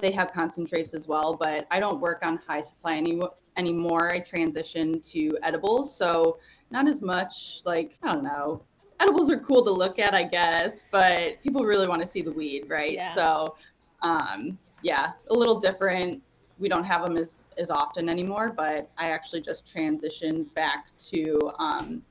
[0.00, 3.20] they have concentrates as well but i don't work on high supply any,
[3.58, 4.10] anymore.
[4.10, 5.94] I transitioned to edibles.
[5.94, 6.38] So
[6.70, 8.62] not as much like i don't know
[9.00, 12.32] edibles are cool to look at i guess but people really want to see the
[12.32, 13.14] weed right Yeah.
[13.14, 13.56] so
[14.02, 16.22] um, yeah a little different
[16.58, 21.38] we don't have them as as often anymore but i actually just transitioned back to
[21.58, 22.02] um,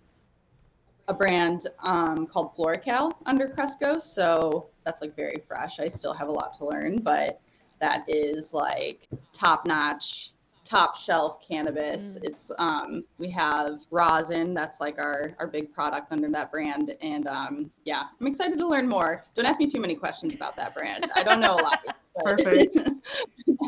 [1.08, 3.98] a brand um, called FloraCal under Cresco.
[4.00, 5.80] So that's like very fresh.
[5.80, 7.40] I still have a lot to learn, but
[7.80, 10.34] that is like top notch,
[10.68, 12.18] top shelf cannabis.
[12.18, 12.24] Mm.
[12.24, 14.54] It's um, we have rosin.
[14.54, 16.94] That's like our our big product under that brand.
[17.02, 19.24] And um, yeah, I'm excited to learn more.
[19.36, 21.10] Don't ask me too many questions about that brand.
[21.16, 21.80] I don't know a lot.
[21.86, 22.78] but- Perfect.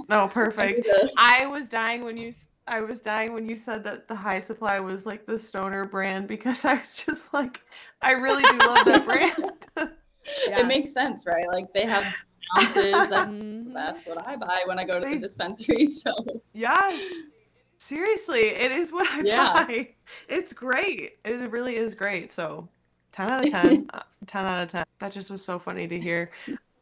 [0.10, 0.88] No, perfect.
[1.18, 2.34] I was dying when you
[2.68, 6.28] I was dying when you said that the high supply was like the stoner brand
[6.28, 7.62] because I was just like
[8.02, 9.68] I really do love that brand.
[10.48, 10.60] Yeah.
[10.62, 11.48] It makes sense, right?
[11.52, 12.16] Like they have
[12.58, 12.92] ounces.
[13.10, 15.86] That's that's what I buy when I go to They- the dispensary.
[15.86, 16.14] So
[16.54, 17.02] yes.
[17.78, 19.54] Seriously, it is what I Yeah.
[19.54, 19.90] buy.
[20.28, 21.20] It's great.
[21.24, 22.32] It really is great.
[22.34, 22.68] So
[23.14, 23.90] 10 out of 10.
[23.94, 24.86] uh, 10 out of 10.
[25.00, 26.32] That just was so funny to hear.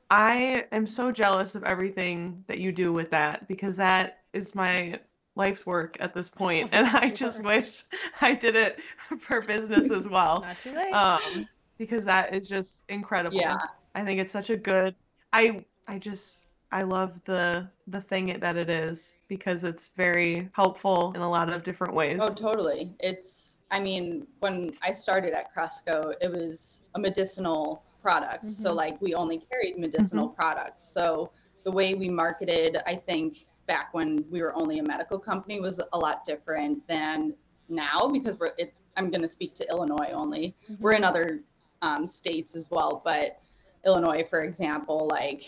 [0.10, 5.00] I am so jealous of everything that you do with that because that is my
[5.36, 7.84] life's work at this point, and I just wish
[8.22, 8.80] I did it
[9.20, 10.44] for business as well.
[10.50, 10.92] it's not too late.
[10.94, 13.38] um, because that is just incredible.
[13.38, 13.58] yeah,
[13.94, 14.96] I think it's such a good.
[15.38, 20.50] I I just I love the the thing it- that it is because it's very
[20.54, 22.18] helpful in a lot of different ways.
[22.22, 22.96] oh totally.
[23.00, 28.52] It's I mean when I started at Cresco, it was a medicinal product.
[28.52, 28.76] So Mhm.
[28.84, 30.84] like we only carried medicinal products.
[30.98, 31.30] So
[31.64, 35.80] the way we marketed, I think back when we were only a medical company was
[35.94, 37.34] a lot different than
[37.70, 40.56] now because we're it, I'm going to speak to Illinois only.
[40.72, 40.80] Mhm.
[40.80, 41.44] we're in other
[41.84, 43.40] um, states as well but
[43.88, 45.44] illinois for example like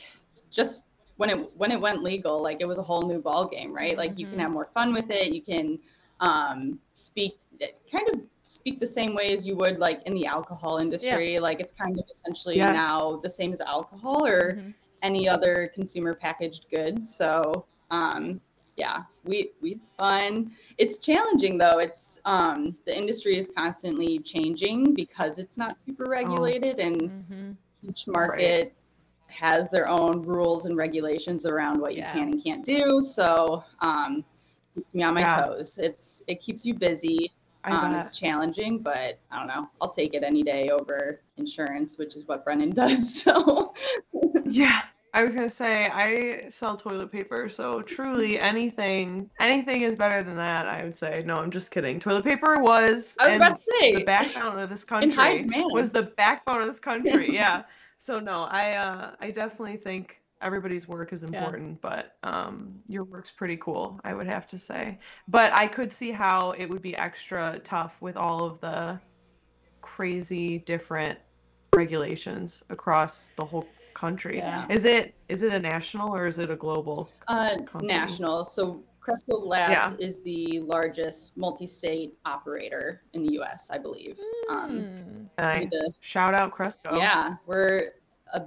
[0.49, 0.83] just
[1.17, 3.97] when it when it went legal like it was a whole new ball game right
[3.97, 4.43] like you can Mhm.
[4.43, 5.77] have more fun with it you can
[6.21, 7.39] um, speak
[7.93, 11.59] kind of speak the same way as you would like in the alcohol industry like
[11.61, 12.73] it's kind of essentially Yes.
[12.73, 14.73] now the same as alcohol or Mhm.
[15.01, 18.39] any other consumer packaged goods so um,
[18.77, 20.51] yeah, weed weed's fun.
[20.77, 21.79] It's challenging though.
[21.79, 26.09] It's um the industry is constantly changing because it's not super Oh.
[26.19, 27.51] regulated and Mm-hmm.
[27.87, 28.73] Each market
[29.27, 32.11] has their own rules and regulations around what you Yeah.
[32.13, 33.01] can and can't do.
[33.01, 34.23] So um
[34.75, 35.45] keeps me on my Yeah.
[35.45, 35.77] toes.
[35.77, 37.31] It's it keeps you busy.
[37.65, 39.69] Um, it's challenging, but I don't know.
[39.81, 43.21] I'll take it any day over insurance, which is what Brennan does.
[43.21, 43.73] So
[44.45, 44.81] Yeah,
[45.13, 50.35] I was gonna say I sell toilet paper, so truly anything anything is better than
[50.37, 50.67] that.
[50.67, 51.23] I would say.
[51.25, 51.99] No, I'm just kidding.
[51.99, 56.03] Toilet paper was, I was about to say the backbone of this country was the
[56.03, 57.33] backbone of this country.
[57.33, 57.63] Yeah.
[57.97, 61.27] So no, I uh I definitely think everybody's work is Yeah.
[61.29, 64.99] important, but um your work's pretty cool, I would have to say.
[65.27, 68.99] But I could see how it would be extra tough with all of the
[69.81, 71.19] crazy different
[71.75, 74.37] regulations across the whole country.
[74.37, 74.65] Yeah.
[74.69, 77.09] Is it is it a national or is it a global?
[77.27, 78.43] Uh, national.
[78.43, 79.93] So Cresco Labs Yeah.
[80.07, 84.17] is the largest multi-state operator in the U.S., I believe.
[84.49, 85.25] Um, Mm.
[85.39, 85.69] Nice.
[85.71, 86.95] the- Shout out Cresco.
[86.97, 87.93] Yeah, we're.
[88.33, 88.43] A,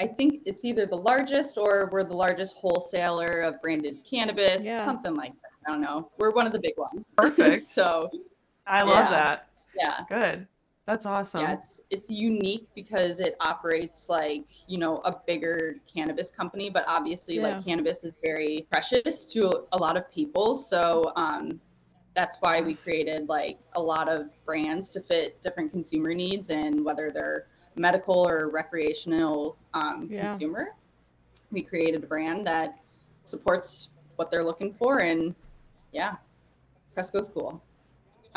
[0.00, 4.84] I think it's either the largest or we're the largest wholesaler of branded cannabis, Yeah.
[4.84, 5.50] something like that.
[5.66, 6.10] I don't know.
[6.18, 7.04] We're one of the big ones.
[7.16, 7.62] Perfect.
[7.78, 8.08] so
[8.66, 9.10] I love Yeah.
[9.10, 9.48] that.
[9.74, 10.46] yeah, Good.
[10.88, 11.42] That's awesome.
[11.42, 16.82] yeah, it's it's unique because it operates like you know a bigger cannabis company, but
[16.88, 17.42] obviously Yeah.
[17.42, 20.54] like cannabis is very precious to a lot of people.
[20.54, 21.60] So um,
[22.16, 26.82] that's why we created like a lot of brands to fit different consumer needs and
[26.82, 30.30] whether they're medical or recreational um, Yeah.
[30.30, 30.68] consumer.
[31.52, 32.80] We created a brand that
[33.24, 35.34] supports what they're looking for, and
[35.92, 36.16] yeah,
[36.94, 37.62] Cresco's cool.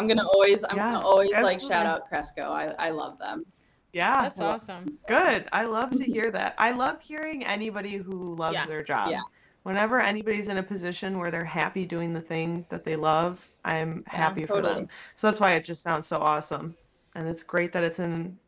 [0.02, 2.42] I'm gonna always, I'm Yes, gonna always like shout out Cresco.
[2.42, 3.46] I, I love them.
[3.94, 4.24] yeah.
[4.24, 4.98] That's awesome.
[5.08, 5.48] Good.
[5.52, 6.56] I love to hear that.
[6.58, 8.66] I love hearing anybody who loves Yeah.
[8.66, 9.12] their job.
[9.12, 9.22] Yeah.
[9.62, 14.04] Whenever anybody's in a position where they're happy doing the thing that they love, I'm
[14.08, 14.90] Yeah, happy for them.
[15.18, 16.76] So that's why it just sounds so awesome.
[17.16, 18.40] And it's great that it's in,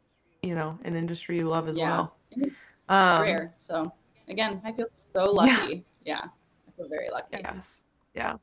[0.42, 1.89] you know, an industry you love as Yeah.
[1.92, 2.18] well.
[2.32, 3.54] And it's Um, rare.
[3.58, 3.92] So
[4.28, 5.56] again, I feel so Yeah.
[5.58, 5.86] lucky.
[6.04, 7.38] Yeah, I feel very lucky.
[7.44, 7.84] Yes.
[8.16, 8.38] Yeah.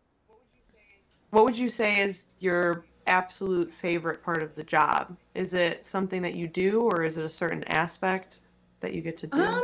[1.31, 5.17] What would you say is your absolute favorite part of the job?
[5.35, 8.41] Is it something that you do or is it a certain aspect
[8.81, 9.43] that you get to do?
[9.43, 9.63] Um,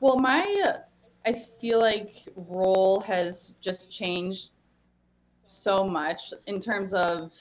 [0.00, 0.74] well, my
[1.26, 4.50] I feel like role has just changed
[5.46, 7.32] so much in terms of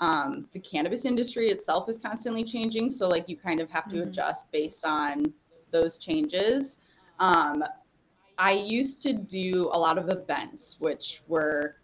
[0.00, 2.88] um, the cannabis industry itself is constantly changing.
[2.88, 4.08] So like you kind of have to Mhm.
[4.08, 5.24] adjust based on
[5.70, 6.78] those changes.
[7.18, 7.64] Um,
[8.38, 11.76] I used to do a lot of events, which were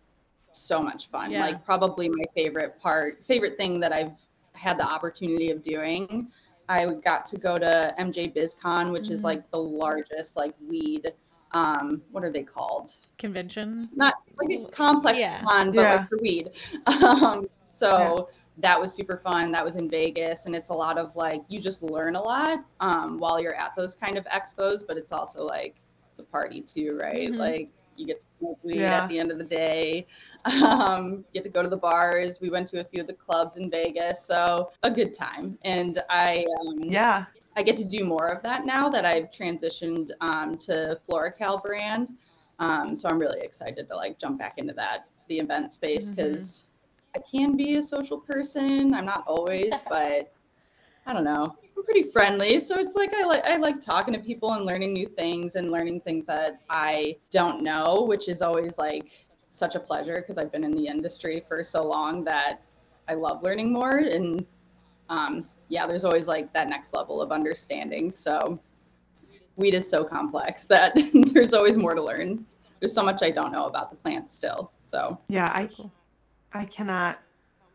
[0.56, 1.30] so much fun.
[1.30, 1.42] Yeah.
[1.42, 4.12] Like probably my favorite part, favorite thing that I've
[4.52, 6.28] had the opportunity of doing.
[6.68, 9.24] I got to go to MJ BizCon, which is Mhm.
[9.24, 11.12] like the largest like weed.
[11.52, 12.96] Um, what are they called?
[13.18, 13.88] Convention.
[13.94, 15.42] Not like a complex Yeah.
[15.44, 15.96] con, but Yeah.
[15.96, 16.50] like for weed.
[17.04, 19.50] Um, so that was super fun.
[19.50, 22.64] That was in Vegas, and it's a lot of like you just learn a lot
[22.80, 24.86] um, while you're at those kind of expos.
[24.86, 25.76] But it's also like
[26.10, 27.30] it's a party too, right?
[27.30, 27.36] Mhm.
[27.36, 29.02] Like you get to smoke weed Yeah.
[29.02, 30.06] at the end of the day.
[30.64, 32.38] Um, get to go to the bars.
[32.40, 35.58] We went to a few of the clubs in Vegas, so a good time.
[35.64, 37.24] And I um, yeah.
[37.56, 42.12] I get to do more of that now that I've transitioned um, to FloraCal brand.
[42.58, 46.66] Um, so I'm really excited to like jump back into that the event space because
[47.16, 48.92] I can be a social person.
[48.92, 50.32] I'm not always, but
[51.06, 51.56] I don't know.
[51.76, 54.92] I'm pretty friendly, so it's like I like I like talking to people and learning
[54.92, 59.10] new things and learning things that I don't know, which is always like
[59.50, 62.62] such a pleasure because I've been in the industry for so long that
[63.08, 64.44] I love learning more and
[65.08, 68.10] um, yeah, there's always like that next level of understanding.
[68.10, 68.58] So
[69.56, 70.92] weed is so complex that
[71.32, 72.46] there's always more to learn.
[72.80, 74.72] There's so much I don't know about the plant still.
[74.84, 75.92] So Yeah, So I cool.
[76.52, 77.18] I cannot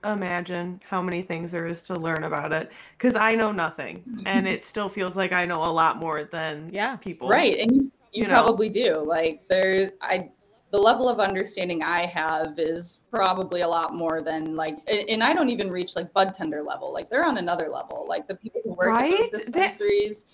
[0.06, 4.46] imagine how many things there is to learn about it because I know nothing and
[4.46, 4.48] mm-hmm.
[4.48, 6.96] it still feels like I know a lot more than Yeah.
[6.96, 7.28] people.
[7.28, 7.82] right, and you,
[8.14, 8.34] you, You know.
[8.44, 9.04] probably do.
[9.06, 10.30] Like there, I
[10.72, 15.24] the level of understanding I have is probably a lot more than like, and, and
[15.24, 16.94] I don't even reach like bud tender level.
[16.94, 18.06] Like they're on another level.
[18.08, 19.14] Like the people who work Right?
[19.20, 20.28] at those That- dispensaries,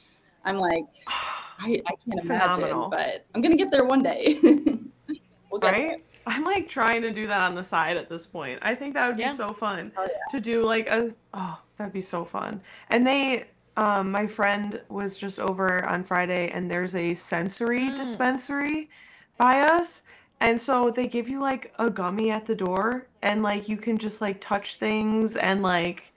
[0.43, 2.85] I'm like, I, I can't Phenomenal.
[2.85, 4.37] imagine, but I'm gonna get there one day.
[5.49, 5.97] we'll get there.
[6.25, 8.59] I'm like trying to do that on the side at this point.
[8.61, 9.29] I think that would Yeah.
[9.29, 10.25] be so fun Oh, yeah.
[10.29, 12.61] to do like a oh, that'd be so fun.
[12.89, 17.95] And they um my friend was just over on Friday and there's a sensory Mm.
[17.95, 18.89] dispensary
[19.37, 20.03] by us.
[20.41, 23.97] And so they give you like a gummy at the door and like you can
[23.97, 26.13] just like touch things and like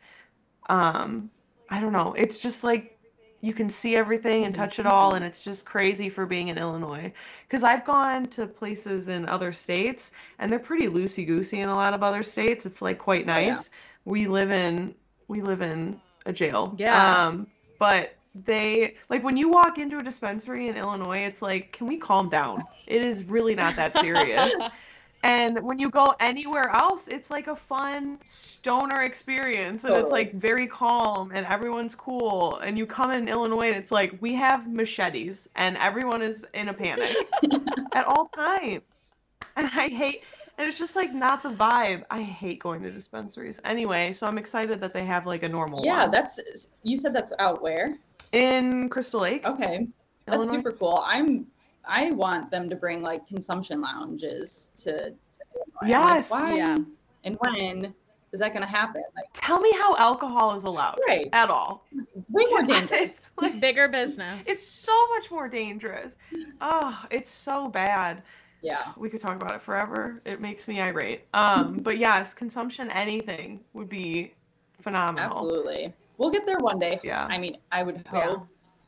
[0.68, 1.30] um
[1.70, 2.14] I don't know.
[2.14, 2.97] It's just like
[3.40, 6.58] you can see everything and touch it all and it's just crazy for being in
[6.58, 7.12] Illinois.
[7.48, 11.74] Cuz I've gone to places in other states and they're pretty loosey goosey in a
[11.74, 12.66] lot of other states.
[12.66, 13.50] It's like quite Oh, yeah.
[13.50, 13.70] nice.
[14.04, 14.94] We live in
[15.28, 16.74] we live in a jail.
[16.78, 17.26] Yeah.
[17.28, 17.46] um
[17.78, 21.96] but they like when you walk into a dispensary in Illinois it's like can we
[21.96, 22.64] calm down?
[22.86, 24.52] It is really not that serious
[25.22, 29.84] and when you go anywhere else, it's like a fun stoner experience.
[29.84, 32.58] And it's like very calm and everyone's cool.
[32.58, 36.68] And you come in Illinois and it's like we have machetes and everyone is in
[36.68, 37.16] a panic
[37.94, 39.16] at all times.
[39.56, 40.22] And I hate
[40.56, 42.04] and it's just like not the vibe.
[42.10, 43.60] I hate going to dispensaries.
[43.64, 46.10] Anyway, so I'm excited that they have like a normal Yeah, one.
[46.10, 47.96] that's you said that's out where?
[48.32, 49.46] in Crystal Lake.
[49.46, 49.88] Okay.
[50.26, 51.02] That's super cool.
[51.06, 51.46] I'm
[51.88, 55.14] I want them to bring like consumption lounges to, to
[55.54, 55.74] Illinois.
[55.82, 56.30] I'm like, Yes.
[56.30, 56.76] why Yeah.
[57.24, 57.94] and when
[58.32, 59.02] is that gonna happen?
[59.16, 61.28] Like Tell me how alcohol is allowed right.
[61.32, 61.86] at all.
[62.28, 63.30] Way more dangerous.
[63.40, 64.44] Like- Bigger business.
[64.46, 66.12] It's so much more dangerous.
[66.60, 68.22] Oh, it's so bad.
[68.60, 68.82] Yeah.
[68.96, 70.20] We could talk about it forever.
[70.24, 71.24] It makes me irate.
[71.32, 74.34] Um, but yes, consumption anything would be
[74.82, 75.30] phenomenal.
[75.30, 75.94] Absolutely.
[76.18, 76.98] We'll get there one day.
[77.04, 77.26] Yeah.
[77.30, 78.20] I mean, I would Yeah.
[78.20, 78.46] hope.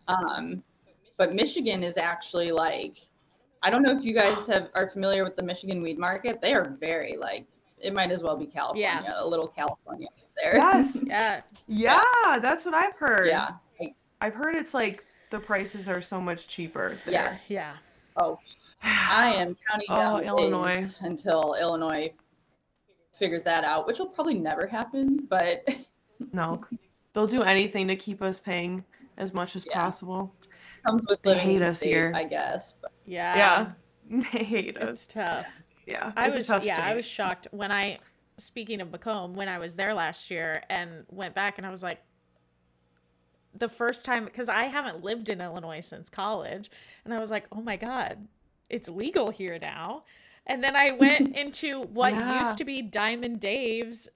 [0.09, 0.65] Um,
[1.21, 2.97] but Michigan is actually like,
[3.63, 6.41] I don't know if you guys have are familiar with the Michigan weed market.
[6.41, 7.45] They are very like,
[7.79, 10.09] it might as well be California, a little California
[10.43, 10.57] there.
[10.57, 11.03] Yes.
[11.07, 11.43] yeah.
[11.69, 13.27] Yeah, that's what I've heard.
[13.29, 13.51] yeah.
[13.79, 16.99] Like, I've heard it's like the prices are so much cheaper.
[17.05, 17.13] There.
[17.13, 17.51] yes.
[17.51, 17.73] Yeah.
[18.17, 18.39] Oh,
[18.83, 20.65] I am counting Oh, down the Illinois.
[20.81, 22.11] days until Illinois
[23.13, 25.27] figures that out, which will probably never happen.
[25.29, 25.69] But
[26.33, 26.63] No.
[27.13, 28.83] They'll do anything to keep us paying
[29.19, 29.83] as much as Yeah.
[29.83, 30.33] possible.
[30.87, 32.13] Comes with They living in hate the us state, here.
[32.15, 32.75] I guess.
[32.81, 33.37] But Yeah.
[33.37, 33.73] Yeah.
[34.33, 35.05] They hate us.
[35.05, 35.47] It's tough.
[35.87, 36.13] Yeah.
[36.17, 37.99] I was tough yeah, I was shocked when I
[38.39, 41.83] speaking of Macomb when I was there last year and went back and I was
[41.83, 42.01] like
[43.55, 46.71] the first time because I haven't lived in Illinois since college
[47.05, 48.27] and I was like, "Oh my god,
[48.69, 50.05] it's legal here now."
[50.47, 52.41] And then I went into what Yeah.
[52.41, 54.09] used to be Diamond Dave's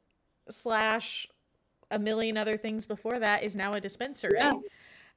[0.50, 1.26] slash
[1.90, 4.38] a million other things before that is now a dispensary.
[4.38, 4.52] Yeah.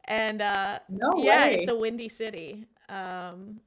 [0.07, 1.55] And uh no yeah, way.
[1.55, 3.59] it's a Windy City um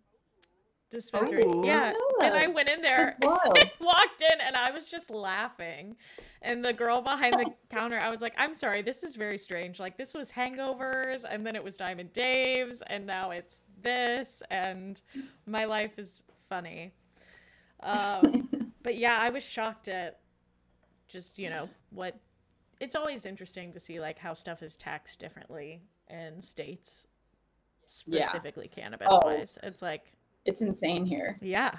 [0.91, 1.43] dispensary.
[1.47, 1.65] Oh.
[1.65, 1.93] yeah.
[2.23, 3.17] And I went in there.
[3.23, 5.97] I walked in and I was just laughing.
[6.43, 9.79] And the girl behind the counter, I was like, I'm sorry, this is very strange.
[9.79, 15.01] Like, this was Hangovers, and then it was Diamond Dave's, and now it's this, and
[15.47, 16.93] my life is funny.
[17.83, 18.49] Um,
[18.83, 20.21] but yeah, I was shocked at
[21.09, 22.19] just, you know, what
[22.81, 27.07] it's always interesting to see, like, how stuff is taxed differently in states,
[28.07, 28.27] Yeah.
[28.29, 29.21] specifically cannabis Oh.
[29.25, 29.59] wise.
[29.63, 30.13] It's like,
[30.45, 31.37] it's insane here.
[31.41, 31.79] yeah.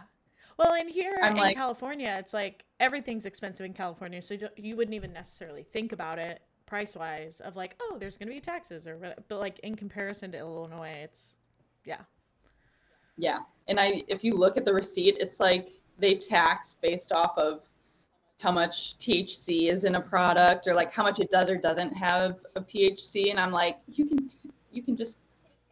[0.58, 4.76] Well, in here I'm in like- California, it's like everything's expensive in California, so you
[4.76, 8.40] wouldn't even necessarily think about it price wise of like, oh, there's going to be
[8.40, 9.16] taxes or.
[9.28, 11.36] But like in comparison to Illinois, it's
[11.84, 12.02] yeah,
[13.18, 13.40] Yeah.
[13.68, 17.68] And I if you look at the receipt, it's like they tax based off of
[18.42, 21.94] how much THC is in a product or like how much it does or doesn't
[21.94, 24.28] have of THC and I'm like you can
[24.72, 25.20] you can just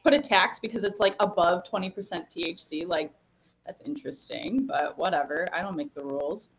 [0.03, 3.11] put a tax because it's like above 20% THC like
[3.69, 5.45] that's interesting, but whatever.
[5.53, 6.49] I don't make the rules.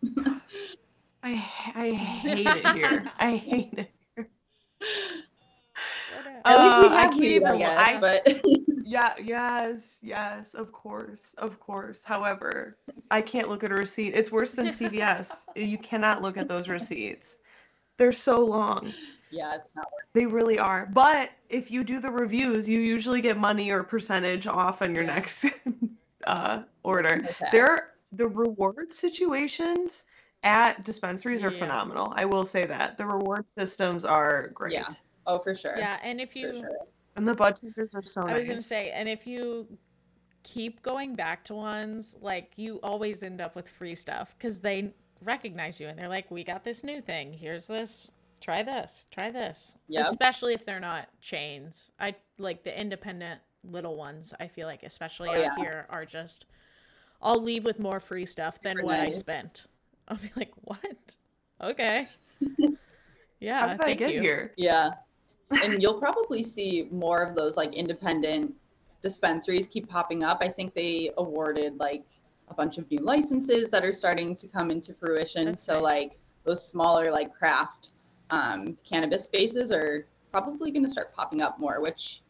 [1.25, 1.33] I
[1.75, 3.05] I hate it here.
[3.19, 3.91] I hate it.
[4.15, 4.31] Whatever.
[6.45, 8.45] At least Uh, we have can't weed, I even- guess, I- but
[8.85, 12.03] Yeah, yes, yes, of course, of course.
[12.03, 12.77] However,
[13.13, 14.17] I can't look at a receipt.
[14.17, 15.45] It's worse than CVS.
[15.55, 17.37] you cannot look at those receipts.
[17.99, 18.93] They're so long.
[19.31, 20.89] yeah, it's not worth They really are.
[20.93, 25.05] But if you do the reviews, you usually get money or percentage off on your
[25.05, 25.15] Yeah.
[25.15, 25.47] next
[26.27, 27.15] uh, order.
[27.25, 27.47] Okay.
[27.53, 30.03] There, the reward situations
[30.43, 31.59] at dispensaries are Yeah.
[31.61, 32.13] phenomenal.
[32.17, 34.89] I will say that the reward systems are great, Yeah.
[35.31, 35.75] Oh, for sure.
[35.79, 36.71] yeah, and if you, sure.
[37.17, 38.39] and the bud tenders are so I nice.
[38.41, 39.67] was gonna say, and if you
[40.43, 44.93] keep going back to ones, like you always end up with free stuff because they
[45.23, 47.33] recognize you and they're like, "We got this new thing.
[47.33, 48.11] Here's this.
[48.41, 49.07] Try this.
[49.11, 50.07] Try this." Yep.
[50.07, 51.91] Especially if they're not chains.
[52.01, 54.33] I like the independent little ones.
[54.41, 55.57] I feel like, especially Oh, out yeah.
[55.57, 56.47] here, are just.
[57.23, 59.65] I'll leave with more free stuff than Super what I spent.
[60.09, 61.17] I'll be like, "What?
[61.63, 62.09] Okay."
[63.41, 63.61] yeah.
[63.61, 64.23] How did I thank get you.
[64.23, 64.55] here?
[64.57, 64.91] Yeah.
[65.51, 68.55] And you'll probably see more of those like independent
[69.03, 70.39] dispensaries keep popping up.
[70.41, 72.05] I think they awarded like
[72.49, 75.47] a bunch of new licenses that are starting to come into fruition.
[75.47, 75.83] That's so nice.
[75.83, 77.91] like those smaller like craft
[78.31, 82.23] um, cannabis spaces are probably going to start popping up more, which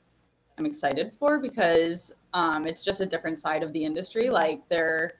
[0.59, 4.31] I'm excited for because um, it's just a different side of the industry.
[4.31, 5.14] Like they're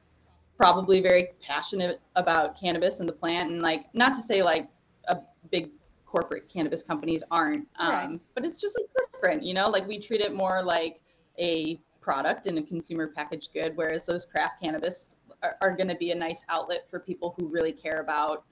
[0.57, 4.69] probably very passionate about cannabis and the plant, and like not to say like
[5.09, 5.19] a
[5.51, 5.71] big
[6.11, 7.69] corporate cannabis companies aren't.
[7.79, 8.21] Um, Right.
[8.35, 9.67] But it's just like different, you know.
[9.67, 11.01] Like we treat it more like
[11.39, 15.95] a product and a consumer packaged good, whereas those craft cannabis are, are going to
[15.95, 18.45] be a nice outlet for people who really care about,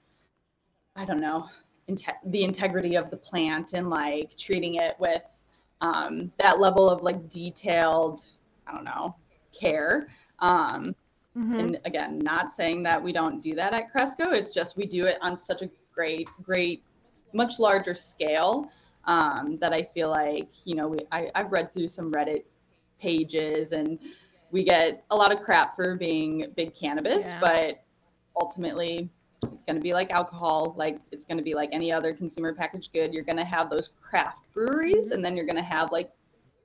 [0.95, 1.49] I don't know,
[1.89, 5.23] inte- the integrity of the plant and like treating it with
[5.81, 8.21] um, that level of like detailed,
[8.67, 9.15] I don't know,
[9.53, 10.07] care.
[10.39, 10.95] Um,
[11.37, 11.59] Mhm.
[11.59, 14.31] and again, not saying that we don't do that at Cresco.
[14.31, 16.83] It's just we do it on such a great, great,
[17.33, 18.71] much larger scale
[19.05, 22.43] um, that I feel like you know we I, I've read through some Reddit
[22.99, 23.97] pages and
[24.51, 27.39] we get a lot of crap for being big cannabis, Yeah.
[27.39, 27.83] but
[28.39, 29.09] ultimately
[29.53, 32.53] it's going to be like alcohol like it's going to be like any other consumer
[32.53, 35.91] packaged good you're going to have those craft breweries and then you're going to have
[35.93, 36.11] like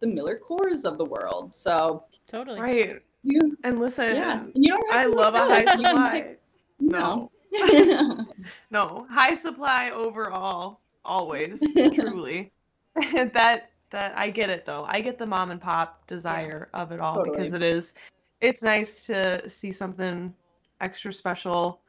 [0.01, 2.61] the miller coors of the world so Totally.
[2.61, 3.01] Right.
[3.23, 5.79] you And listen, yeah and you don't have I to love a high good.
[5.79, 6.37] You can supply.
[6.81, 7.31] No, no.
[8.71, 11.63] no, high supply overall, always,
[11.95, 12.53] truly.
[13.13, 14.85] that that I get it though.
[14.89, 17.37] I get the mom and pop desire of it all Totally.
[17.37, 17.95] because it is.
[18.41, 20.35] It's nice to see something
[20.81, 21.81] extra special,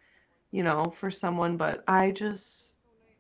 [0.52, 1.58] you know, for someone.
[1.58, 2.76] But I just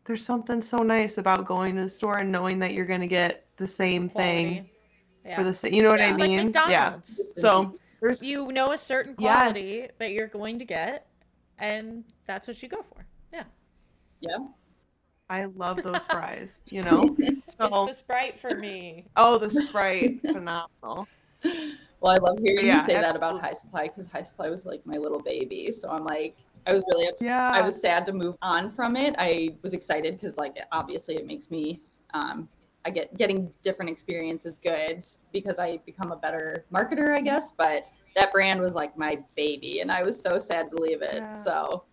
[0.06, 3.46] there's something so nice about going to the store and knowing that you're gonna get
[3.58, 4.70] the same thing
[5.26, 5.36] Yeah.
[5.36, 5.74] for the same.
[5.74, 6.08] You know what Yeah.
[6.08, 6.52] I It's like mean?
[6.70, 6.96] yeah.
[7.04, 9.42] So there's You know a certain Yes.
[9.42, 11.08] quality that you're going to get,
[11.60, 13.06] and that's what you go for.
[13.34, 13.44] Yeah.
[14.22, 14.38] yeah
[15.30, 16.62] I love those fries.
[16.70, 17.16] You know.
[17.18, 19.06] So It's the Sprite for me.
[19.16, 21.08] oh, the Sprite, phenomenal.
[22.02, 24.66] well i love hearing Yeah, you say that about high supply because high supply was
[24.66, 26.36] like my little baby so i'm like
[26.66, 27.52] i was really upset Yeah.
[27.54, 31.28] i was sad to move on from it i was excited because like obviously it
[31.28, 31.80] makes me
[32.16, 32.50] um
[32.84, 37.88] i get getting different experiences good because i become a better marketer i guess but
[38.16, 41.34] that brand was like my baby and i was so sad to leave it Yeah.
[41.34, 41.84] so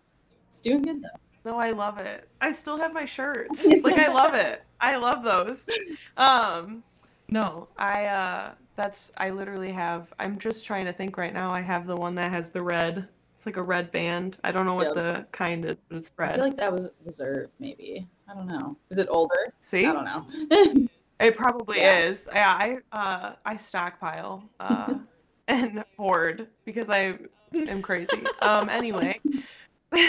[0.49, 2.29] it's doing good though No, I love it.
[2.39, 3.67] I still have my shirts.
[3.83, 4.63] Like I love it.
[4.79, 5.67] I love those.
[6.15, 6.83] Um
[7.29, 11.51] no, I uh that's I literally have I'm just trying to think right now.
[11.51, 13.09] I have the one that has the red.
[13.35, 14.37] It's like a red band.
[14.45, 14.95] I don't know what Yep.
[14.95, 16.31] the kind is, but it's red.
[16.31, 19.85] i feel like that was reserve maybe i don't know is it older See?
[19.85, 20.87] i don't know
[21.19, 21.99] It probably Yeah.
[21.99, 22.27] is.
[22.33, 24.95] Yeah, I uh I stockpile uh
[25.47, 27.17] and hoard because I
[27.53, 28.23] am crazy.
[28.41, 29.19] Um anyway.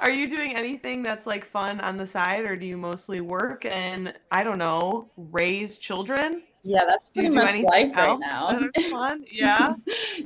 [0.00, 3.64] Are you doing anything that's like fun on the side or do you mostly work
[3.64, 6.42] and I don't know, raise children?
[6.64, 8.60] yeah that's pretty much life right now
[8.90, 9.24] fun?
[9.30, 9.74] Yeah,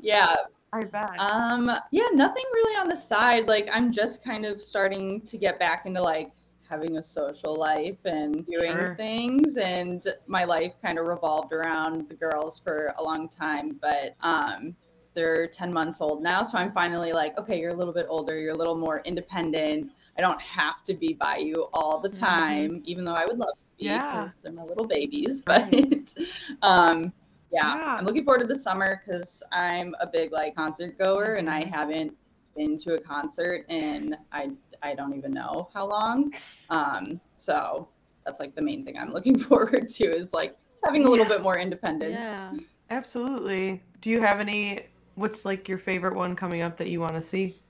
[0.03, 0.35] yeah
[0.73, 1.19] I bet.
[1.19, 3.49] Um, yeah, nothing really on the side.
[3.49, 6.33] Like I'm just kind of starting to get back into like
[6.69, 8.95] having a social life and doing Sure.
[8.97, 14.15] things and my life kind of revolved around the girls for a long time, but
[14.21, 14.77] um
[15.15, 18.39] they're 10 months old now, so I'm finally like, okay, you're a little bit older,
[18.39, 19.91] you're a little more independent.
[20.19, 22.19] I don't have to be by you all the Mhm.
[22.19, 24.11] time, even though I would love to be Yeah.
[24.11, 25.43] because they're my little babies.
[25.47, 26.15] But Right.
[26.63, 27.13] um
[27.51, 27.97] yeah, Yeah.
[27.99, 31.63] I'm looking forward to the summer because I'm a big like concert goer and I
[31.63, 31.71] Mhm.
[31.71, 32.17] haven't
[32.57, 34.51] been to a concert in I
[34.83, 36.33] I don't even know how long.
[36.71, 37.89] Um, so
[38.25, 41.43] that's like the main thing I'm looking forward to is like having a little bit
[41.43, 42.17] more independence.
[42.21, 42.53] Yeah.
[42.91, 43.83] Absolutely.
[44.01, 47.23] Do you have any what's like your favorite one coming up that you want to
[47.23, 47.61] see?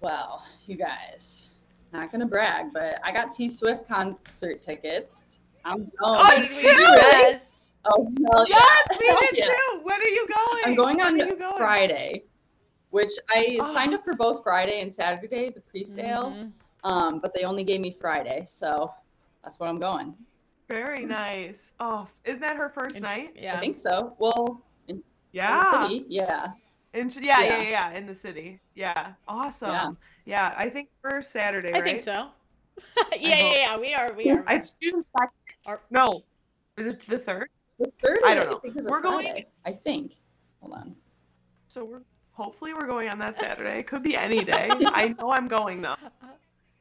[0.00, 1.46] Well, you guys,
[1.92, 5.38] not gonna brag, but I got T Swift concert tickets.
[5.64, 5.90] I'm going.
[6.00, 6.76] Oh, Did we shit!
[6.76, 7.52] do this?
[7.88, 8.56] Oh, hell yeah.
[8.58, 9.46] Yes, we Hell did yeah.
[9.46, 9.80] too.
[9.82, 10.62] When are you going?
[10.64, 12.22] I'm going on When are going?
[12.90, 13.74] Friday, which I Oh.
[13.74, 16.30] signed up for both Friday and Saturday, the pre-sale.
[16.30, 16.52] Mhm.
[16.84, 18.92] Um, but they only gave me Friday, so
[19.42, 20.14] that's what I'm going.
[20.68, 21.72] Very nice.
[21.80, 23.32] Oh, isn't that her first Int- night?
[23.36, 23.56] Yeah.
[23.56, 24.14] I think so.
[24.18, 25.62] Well, in, in Yeah.
[25.62, 26.52] the city, yeah.
[26.94, 27.62] In, yeah, yeah, Yeah.
[27.62, 28.60] yeah, yeah, in the city.
[28.74, 29.12] Yeah.
[29.28, 29.70] Awesome.
[29.70, 29.90] Yeah.
[30.24, 31.84] Yeah, I think for Saturday, I right?
[31.84, 32.30] think so.
[33.18, 33.78] yeah, yeah, yeah.
[33.78, 34.12] We are.
[34.12, 34.44] We are.
[34.48, 35.30] It's June second.
[35.66, 36.22] Are- No.
[36.76, 37.48] Is it the third?
[37.78, 38.58] The third, I I, don't know.
[38.58, 40.16] think is We're going- I think.
[40.60, 40.96] Hold on.
[41.68, 42.02] So we're
[42.36, 43.78] hopefully we're going on that Saturday.
[43.78, 44.68] It could be any day.
[44.70, 45.96] I know I'm going though.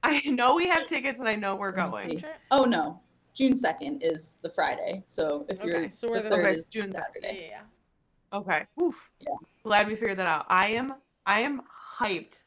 [0.03, 2.24] I know we have tickets and I know we're going.
[2.51, 2.99] Oh no,
[3.34, 5.03] June second is the Friday.
[5.08, 7.49] So if you're Okay, so we're the the- third Okay, is June Saturday.
[7.51, 8.66] yeah, Okay.
[8.82, 9.10] Oof.
[9.20, 9.34] Yeah.
[9.64, 10.45] Glad we figured that out.
[10.49, 10.93] I am
[11.26, 11.62] I am
[11.97, 12.43] hyped.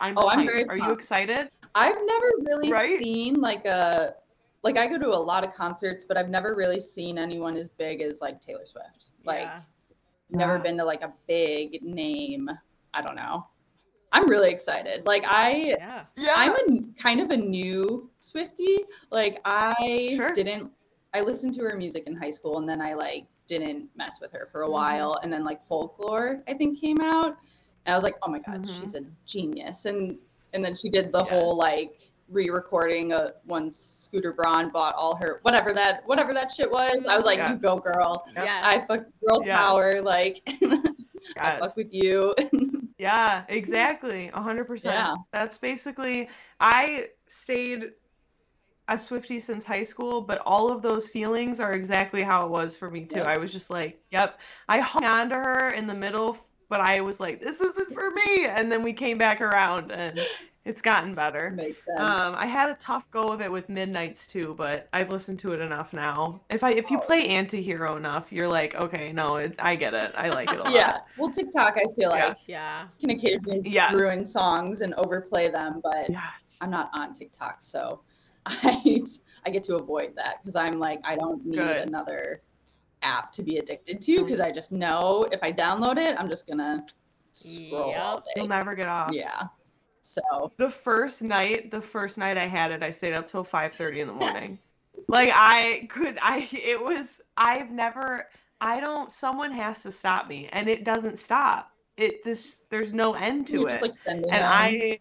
[0.00, 1.48] I'm Oh, I'm very Are you excited?
[1.74, 2.98] I've never really Right?
[2.98, 4.14] seen like a
[4.64, 7.68] like I go to a lot of concerts, but I've never really seen anyone as
[7.68, 9.10] big as like Taylor Swift.
[9.24, 9.60] Like Yeah.
[10.30, 10.62] Never Yeah.
[10.62, 12.50] been to like a big name.
[12.94, 13.46] I don't know.
[14.12, 15.06] I'm really excited.
[15.06, 16.04] Like I yeah.
[16.16, 16.34] Yeah.
[16.36, 18.84] I'm a kind of a new Swiftie.
[19.10, 20.30] Like I Sure.
[20.30, 20.72] didn't
[21.14, 24.30] I listened to her music in high school and then I like didn't mess with
[24.32, 24.72] her for a Mhm.
[24.72, 27.36] while and then like folklore I think came out
[27.86, 28.80] and I was like, "Oh my god, Mhm.
[28.80, 30.18] she's a genius." And
[30.52, 31.28] and then she did the Yes.
[31.30, 36.70] whole like re-recording uh, once Scooter Braun bought all her whatever that whatever that shit
[36.70, 37.06] was.
[37.06, 37.52] I was like, Yeah.
[37.52, 38.24] you go, girl.
[38.34, 38.44] Yep.
[38.44, 38.64] Yes.
[38.64, 39.56] I fuck girl Yeah.
[39.56, 40.00] power.
[40.02, 40.42] Like,
[41.38, 42.34] I fuck with you.
[42.98, 44.28] Yeah, exactly.
[44.34, 44.96] A hundred percent.
[44.96, 45.14] Yeah.
[45.32, 47.92] That's basically I stayed
[48.88, 52.76] a Swiftie since high school, but all of those feelings are exactly how it was
[52.76, 53.20] for me too.
[53.20, 53.28] Yeah.
[53.28, 54.40] I was just like, yep.
[54.68, 58.10] I hung on to her in the middle, but I was like, this isn't for
[58.10, 58.46] me.
[58.46, 60.20] And then we came back around and
[60.68, 61.50] it's gotten better.
[61.50, 61.98] Makes sense.
[61.98, 65.52] Um, I had a tough go of it with Midnights too, but I've listened to
[65.52, 66.42] it enough now.
[66.50, 67.06] If I if you Oh.
[67.06, 70.12] play Antihero enough, you're like, okay, no, it, I get it.
[70.14, 70.74] I like it a lot.
[70.74, 70.98] yeah.
[71.16, 72.26] Well, TikTok, I feel Yeah.
[72.28, 72.86] like Yeah.
[73.00, 73.94] can occasionally Yes.
[73.94, 76.20] ruin songs and overplay them, but Yeah.
[76.60, 78.02] I'm not on TikTok, so
[78.46, 79.02] I
[79.46, 81.88] I get to avoid that because I'm like I don't need Good.
[81.88, 82.42] another
[83.02, 86.46] app to be addicted to because I just know if I download it, I'm just
[86.46, 86.84] gonna
[87.32, 88.24] scroll all Yep.
[88.24, 88.32] day.
[88.36, 89.12] You'll never get off.
[89.12, 89.44] Yeah.
[90.08, 94.00] So The first night, the first night I had it, I stayed up till 5:30
[94.00, 94.58] in the morning.
[95.08, 98.28] like I could I it was I've never
[98.60, 101.72] I don't someone has to stop me and it doesn't stop.
[101.98, 103.80] It this there's no end to you're it.
[103.80, 104.98] just like and them, I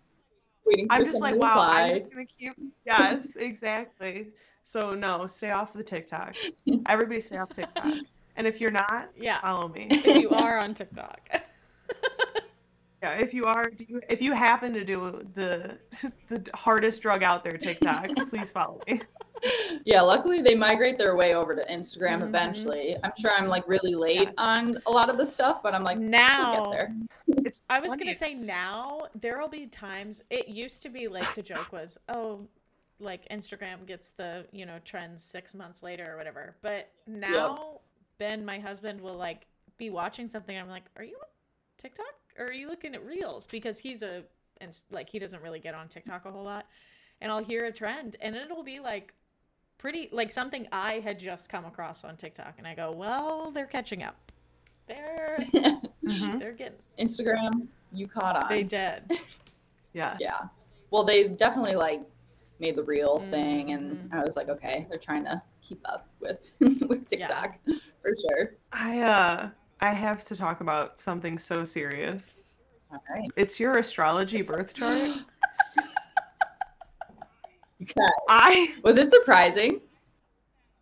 [0.90, 2.54] I'm just like to wow, I'm just going to keep
[2.86, 4.28] Yes, exactly.
[4.66, 6.36] So no, stay off the TikTok.
[6.90, 7.94] Everybody stay off TikTok.
[8.36, 9.40] And if you're not, Yeah.
[9.42, 9.92] follow me.
[10.04, 11.30] If you are on TikTok.
[13.04, 15.78] Yeah, if you are, do you, if you happen to do the
[16.30, 19.02] the hardest drug out there, TikTok, please follow me.
[19.86, 22.30] yeah, luckily they migrate their way over to Instagram Mhm.
[22.30, 22.96] eventually.
[23.04, 24.32] I'm sure I'm like really late Yeah.
[24.38, 26.96] on a lot of the stuff, but I'm like, now get there.
[27.46, 31.36] It's I was gonna say now there will be times it used to be like
[31.36, 32.48] the joke was oh
[33.00, 37.82] like Instagram gets the you know trends six months later or whatever but now
[38.18, 39.46] Ben my husband will like
[39.78, 41.28] be watching something I'm like are you on
[41.78, 42.06] TikTok
[42.38, 43.46] or are you looking at reels?
[43.46, 44.24] Because he's a
[44.60, 46.66] and like he doesn't really get on TikTok a whole lot.
[47.22, 49.14] And I'll hear a trend and it'll be like
[49.78, 53.66] pretty like something I had just come across on TikTok and I go well they're
[53.66, 54.32] catching up.
[54.88, 55.38] They're
[56.04, 56.40] Mhm.
[56.40, 58.50] they're getting Instagram, you caught on.
[58.50, 59.04] they did.
[59.94, 60.16] Yeah.
[60.20, 60.42] yeah.
[60.92, 62.02] Well they definitely like
[62.60, 66.56] made the real thing and i was like okay they're trying to keep up with
[66.90, 67.56] with tiktok
[68.02, 68.56] for sure.
[68.72, 69.50] I uh
[69.80, 72.34] I have to talk about something so serious.
[72.92, 75.10] all right It's your astrology birth chart.
[77.82, 77.94] Okay.
[78.30, 79.82] I was it surprising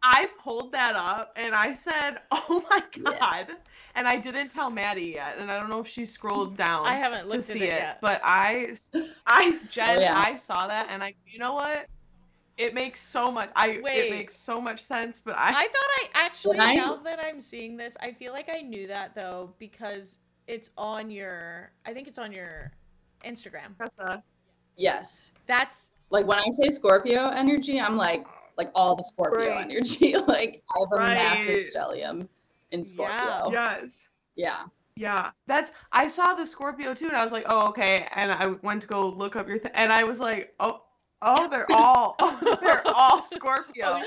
[0.08, 3.12] I pulled that up and I said, "Oh my Yeah.
[3.20, 3.48] god."
[3.96, 6.86] And I didn't tell Maddie yet, and I don't know if she scrolled down.
[6.86, 8.02] I haven't to looked at see it it, yet.
[8.02, 8.76] but I,
[9.26, 10.14] I, Jen, Oh, yeah.
[10.16, 11.88] I saw that, and I, you know what?
[12.58, 13.50] It makes so much.
[13.56, 14.06] I Wait.
[14.06, 17.42] it makes so much sense, but I, I thought I actually I- now that I'm
[17.42, 22.08] seeing this, I feel like I knew that though because it's on your I think
[22.08, 22.72] it's on your
[23.26, 23.74] Instagram.
[23.78, 24.24] that's a,
[24.78, 28.26] yes That's like when i say scorpio energy i'm like
[28.58, 29.64] like all the scorpio Right.
[29.72, 31.16] energy like i have a Right.
[31.16, 32.28] massive stellium
[32.72, 33.80] in scorpio Yeah.
[33.82, 34.64] yes, yeah
[34.98, 35.32] yeah.
[35.46, 38.08] That's I saw the Scorpio too, and I was like, oh okay.
[38.16, 40.84] And I went to go look up your, th- and I was like, oh,
[41.22, 44.04] oh, they're all, oh, they're all Scorpio, oh,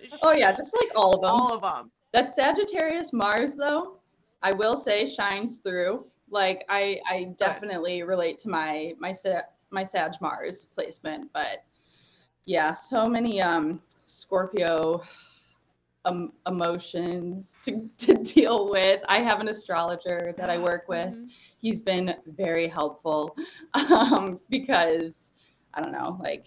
[0.00, 1.90] she's, oh yeah just like all of them all of them.
[2.12, 3.98] That Sagittarius Mars though,
[4.42, 6.06] I will say shines through.
[6.30, 11.64] Like I I definitely relate to my my Sa- my Sag Mars placement, but
[12.46, 15.02] yeah, so many um Scorpio
[16.04, 19.00] um, emotions to, to deal with.
[19.08, 21.10] I have an astrologer that I work with.
[21.10, 21.28] Mhm.
[21.58, 23.36] He's been very helpful
[23.74, 25.31] um, because
[25.74, 26.46] I don't know, like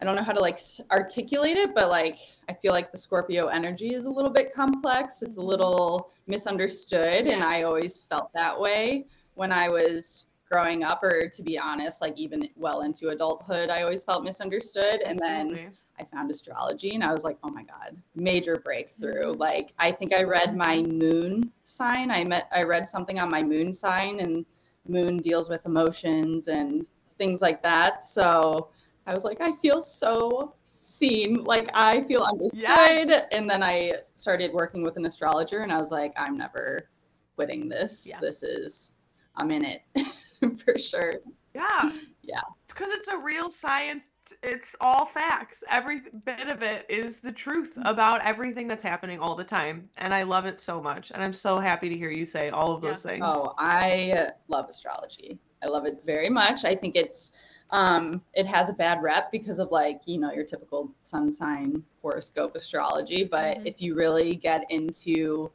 [0.00, 2.18] I don't know how to like articulate it, but like
[2.48, 5.22] I feel like the Scorpio energy is a little bit complex.
[5.22, 11.02] It's a little misunderstood, and I always felt that way when I was growing up,
[11.02, 15.02] or to be honest, like even well into adulthood, I always felt misunderstood.
[15.04, 19.34] And then I found astrology, and I was like, oh my god, major breakthrough.
[19.34, 19.38] Mhm.
[19.40, 22.12] Like I think I read my moon sign.
[22.12, 24.46] I met I read something on my moon sign, and
[24.86, 26.86] moon deals with emotions and
[27.18, 28.04] things like that.
[28.04, 28.70] So
[29.06, 31.44] I was like, I feel so seen.
[31.44, 32.58] Like I feel understood.
[32.60, 33.24] Yes.
[33.32, 36.88] And then I started working with an astrologer, and I was like, I'm never
[37.36, 38.06] quitting this.
[38.06, 38.20] Yeah.
[38.20, 38.92] This is,
[39.36, 39.82] I'm in it
[40.64, 41.14] for sure.
[41.54, 41.92] Yeah.
[42.22, 42.42] Yeah.
[42.66, 44.02] Because it's a real science.
[44.42, 45.64] It's all facts.
[45.70, 47.86] Every bit of it is the truth Mm-hmm.
[47.86, 49.88] about everything that's happening all the time.
[49.96, 51.10] And I love it so much.
[51.10, 53.24] And I'm so happy to hear you say all of those things.
[53.26, 55.38] Oh, I love astrology.
[55.62, 56.64] I love it very much.
[56.64, 57.32] I think it's
[57.70, 61.82] um it has a bad rep because of like, you know, your typical sun sign
[62.02, 63.66] horoscope astrology, but Mhm.
[63.66, 65.50] if you really get into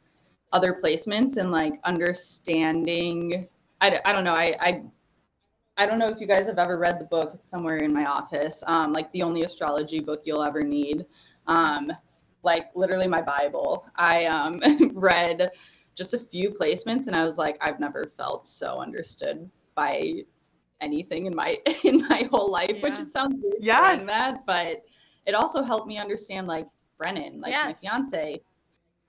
[0.52, 3.48] other placements and like understanding
[3.80, 4.82] I, I don't know, I, I
[5.76, 8.04] I don't know if you guys have ever read the book it's somewhere in my
[8.04, 11.04] office, um, like the only astrology book you'll ever need.
[11.48, 11.90] Um,
[12.44, 13.86] like literally my Bible.
[13.96, 14.60] I um,
[14.94, 15.50] read
[15.96, 20.22] just a few placements and I was like, I've never felt so understood by
[20.80, 23.96] anything in my in my whole life, which it sounds weird Yes.
[23.96, 24.84] saying that, but
[25.26, 26.66] it also helped me understand like
[26.98, 28.42] Brennan, like my fiance,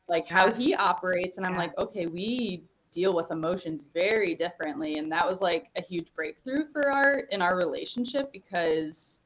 [0.08, 1.38] like how he operates.
[1.38, 1.60] And I'm Yeah.
[1.60, 4.98] like, okay, we deal with emotions very differently.
[4.98, 9.20] And that was like a huge breakthrough for our in our relationship because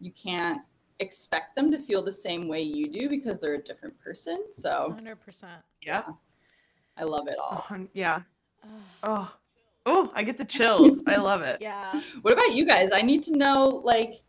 [0.00, 0.62] you can't
[0.98, 4.44] expect them to feel the same way you do because they're a different person.
[4.52, 5.44] So 100%.
[5.82, 6.02] Yeah,
[6.96, 7.64] I love it all.
[7.94, 8.20] yeah.
[9.02, 9.32] Oh.
[9.86, 10.98] Oh, I get the chills.
[11.06, 11.58] I love it.
[11.60, 12.02] Yeah.
[12.22, 12.90] What about you guys?
[12.92, 14.20] I need to know, like,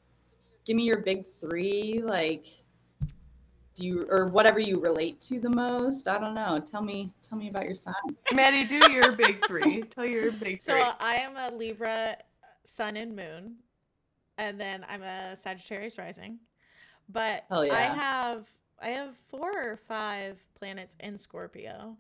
[0.65, 2.01] give me your big three.
[2.03, 2.45] Like,
[3.75, 6.07] do you or whatever you relate to the most?
[6.07, 6.59] I don't know.
[6.59, 7.93] Tell me, tell me about your sign.
[8.33, 9.81] Maddie, do your big three.
[9.89, 10.81] Tell your big So three.
[10.81, 12.17] uh, I am a Libra
[12.63, 13.55] sun and moon,
[14.37, 16.39] and then I'm a Sagittarius rising.
[17.09, 18.45] But Hell I have
[18.81, 21.97] I have four or five planets in Scorpio.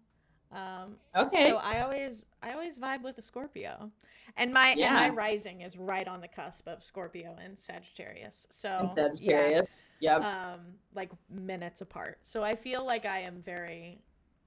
[0.51, 1.49] Um, Okay.
[1.49, 3.91] so I always I always vibe with a Scorpio,
[4.37, 8.47] and my and my rising is right on the cusp of Scorpio and Sagittarius.
[8.49, 8.89] So and
[9.19, 9.83] yeah, Sagittarius.
[9.99, 10.23] Yep.
[10.23, 10.59] um,
[10.95, 12.19] like minutes apart.
[12.23, 13.99] So I feel like I am very,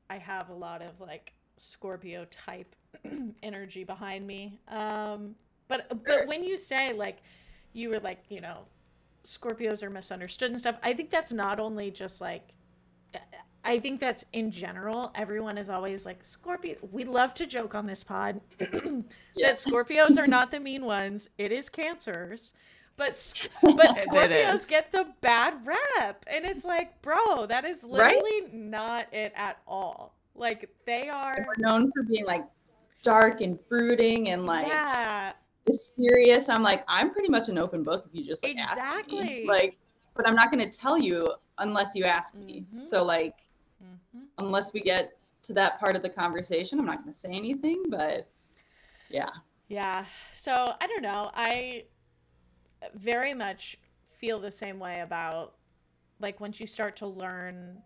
[0.09, 2.75] I have a lot of like Scorpio type
[3.43, 4.59] energy behind me.
[4.69, 5.35] Um,
[5.69, 6.21] but Sure.
[6.21, 7.19] but when you say like,
[7.73, 8.65] you were like you know,
[9.25, 10.77] Scorpios are misunderstood and stuff.
[10.83, 12.55] I think that's not only just like.
[13.65, 15.13] I think that's in general.
[15.15, 16.77] Everyone is always like Scorpio.
[16.91, 19.05] We love to joke on this pod that
[19.39, 21.29] Scorpios are not the mean ones.
[21.37, 22.53] It is Cancers,
[22.97, 23.13] but
[23.63, 28.15] but Scorpios get the bad rep, and it's like, bro, that is Right?
[28.15, 30.15] literally not it at all.
[30.35, 32.47] Like they And are, we're known for being like
[33.03, 35.33] dark and brooding and like yeah,
[35.67, 36.49] mysterious.
[36.49, 39.45] I'm like, I'm pretty much an open book if you just like ask me.
[39.47, 39.77] Like,
[40.17, 42.65] but I'm not going to tell you unless you ask me.
[42.75, 42.83] Mhm.
[42.83, 43.35] So like,
[43.83, 44.27] Mhm.
[44.39, 47.85] unless we get to that part of the conversation, I'm not going to say anything.
[47.89, 48.29] But
[49.09, 49.31] yeah,
[49.69, 50.05] yeah.
[50.35, 51.31] So I don't know.
[51.35, 51.85] I
[52.95, 53.77] very much
[54.11, 55.55] feel the same way about
[56.19, 57.79] like once you start to learn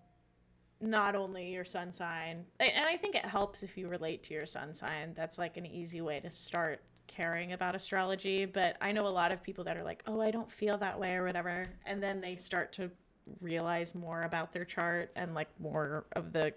[0.81, 4.47] not only your sun sign and i think it helps if you relate to your
[4.47, 9.07] sun sign that's like an easy way to start caring about astrology but i know
[9.07, 11.69] a lot of people that are like oh i don't feel that way or whatever
[11.87, 12.91] and then they start to
[13.41, 16.53] realize more about their chart and like more of the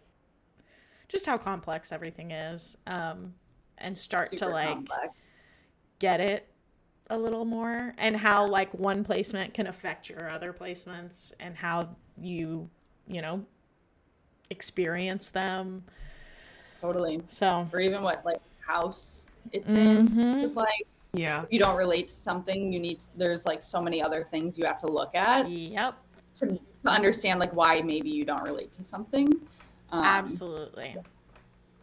[1.08, 3.34] just how complex everything is um
[3.78, 5.30] and start to like complex.
[6.00, 6.50] get it
[7.10, 11.88] a little more and how like one placement can affect your other placements and how
[12.20, 12.70] you
[13.08, 13.46] you know
[14.50, 15.84] experience them
[16.82, 17.22] Totally.
[17.30, 20.08] so Or even what like house it's in.
[20.10, 20.44] Mhm.
[20.44, 21.46] It's Like Yeah.
[21.50, 23.00] you don't relate to something, you need.
[23.00, 25.96] To, there's like so many other things you have to look at yep
[26.38, 29.28] to, to understand like why maybe you don't relate to something.
[29.92, 30.96] Um, absolutely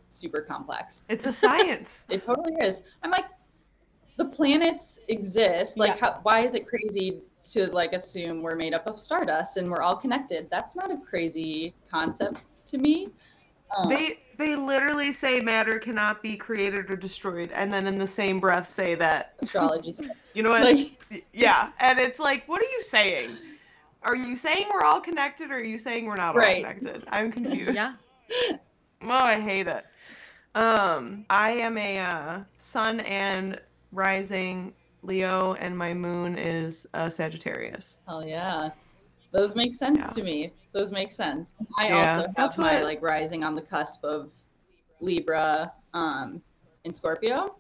[0.09, 1.02] Super complex.
[1.09, 2.05] It's a science.
[2.11, 2.82] It totally is.
[3.02, 3.24] I'm like,
[4.16, 5.76] the planets exist.
[5.76, 6.12] Like, Yeah.
[6.12, 9.82] how, why is it crazy to like assume we're made up of stardust and we're
[9.82, 10.48] all connected?
[10.50, 13.09] That's not a crazy concept to me.
[13.76, 18.07] Um, they they literally say matter cannot be created or destroyed, and then in the
[18.07, 19.94] same breath say that astrology,
[20.34, 20.62] you know what?
[20.62, 20.92] like,
[21.32, 23.36] yeah, and it's like, what are you saying?
[24.05, 26.64] Are you saying we're all connected, or are you saying we're not Right.
[26.64, 27.05] all connected?
[27.11, 27.74] I'm confused.
[27.74, 27.94] yeah
[29.02, 29.84] Oh, I hate it.
[30.55, 33.61] Um, I am a uh, sun and
[33.92, 38.00] rising Leo, and my moon is uh, Sagittarius.
[38.07, 38.70] hell yeah,
[39.32, 40.07] those make sense Yeah.
[40.11, 40.52] to me.
[40.72, 41.55] Those make sense.
[41.78, 44.30] I Yeah, also have that's my what- like rising on the cusp of
[45.00, 46.40] Libra, um,
[46.84, 47.57] in Scorpio.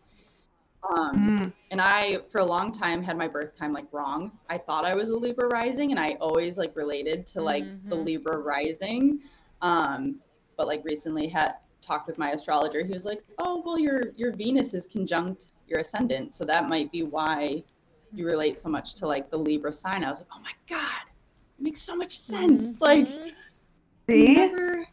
[0.90, 4.32] Um, Mm, and I for a long time had my birth time like wrong.
[4.48, 7.96] I thought I was a Libra rising and I always like related to like the
[7.96, 8.04] Mhm.
[8.04, 9.20] Libra rising.
[9.62, 10.20] Um
[10.56, 12.84] but like recently had talked with my astrologer.
[12.84, 16.92] He was like, "Oh, well your your Venus is conjunct your ascendant, so that might
[16.92, 17.64] be why
[18.12, 21.02] you relate so much to like the Libra sign." I was like, "Oh my god.
[21.58, 23.32] It makes so much sense." Like Mhm.
[24.08, 24.34] see?
[24.34, 24.86] never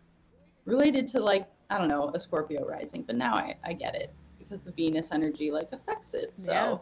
[0.65, 4.13] related to like I don't know a Scorpio rising, but now I I get it
[4.51, 6.31] because the Venus energy like affects it.
[6.37, 6.77] So Yeah.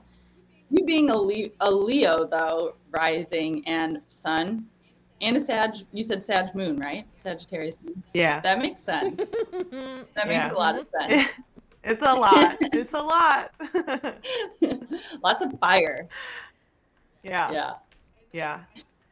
[0.71, 4.65] you being a Le- a Leo though, rising and Sun,
[5.21, 5.75] and a Sag.
[5.91, 7.05] You said Sag Moon, right?
[7.13, 7.77] Sagittarius.
[7.83, 8.01] Moon.
[8.13, 8.39] Yeah.
[8.41, 9.17] That makes sense.
[10.15, 10.51] That makes Yeah.
[10.51, 11.29] a lot of sense.
[11.83, 12.57] it's a lot.
[12.73, 13.51] It's a lot.
[15.23, 16.07] Lots of fire.
[17.23, 17.51] yeah.
[17.51, 17.73] Yeah.
[18.33, 18.59] Yeah.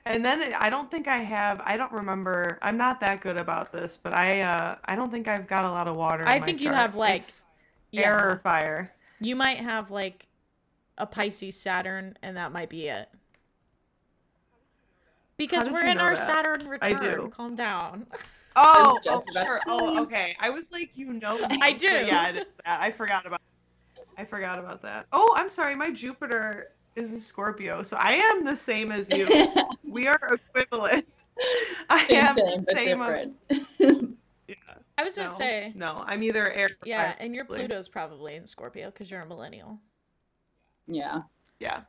[0.06, 1.62] And then I don't think I have.
[1.66, 2.58] I don't remember.
[2.62, 5.70] I'm not that good about this, but I uh I don't think I've got a
[5.70, 6.24] lot of water.
[6.24, 6.78] in I my think you chart.
[6.80, 7.44] have, like, It's
[7.92, 8.08] Yeah.
[8.08, 8.92] air or fire.
[9.20, 10.28] you might have like
[10.98, 13.08] a Pisces Saturn, and that might be it.
[15.38, 16.26] Because we're in our that?
[16.26, 17.14] Saturn I return.
[17.14, 17.34] do.
[17.36, 18.08] Calm down.
[18.60, 19.60] Oh, oh sure.
[19.68, 20.36] Oh, okay.
[20.40, 21.88] I was like, you know, me, I but do.
[21.88, 22.82] Yeah, it is that.
[22.82, 23.40] I forgot about.
[24.18, 25.06] I forgot about that.
[25.12, 25.76] Oh, I'm sorry.
[25.76, 29.28] My Jupiter is a Scorpio, so I am the same as you.
[29.88, 30.20] we are
[30.56, 31.06] equivalent.
[31.92, 33.08] I same, am same, but same of-
[33.78, 34.18] different.
[34.98, 36.04] Yeah, I was gonna no, say, no.
[36.06, 36.70] I'm either air.
[36.86, 37.46] yeah, fire, and your.
[37.46, 39.80] Pluto's probably in Scorpio because you're a millennial.
[40.88, 41.22] yeah,
[41.60, 41.82] Yeah.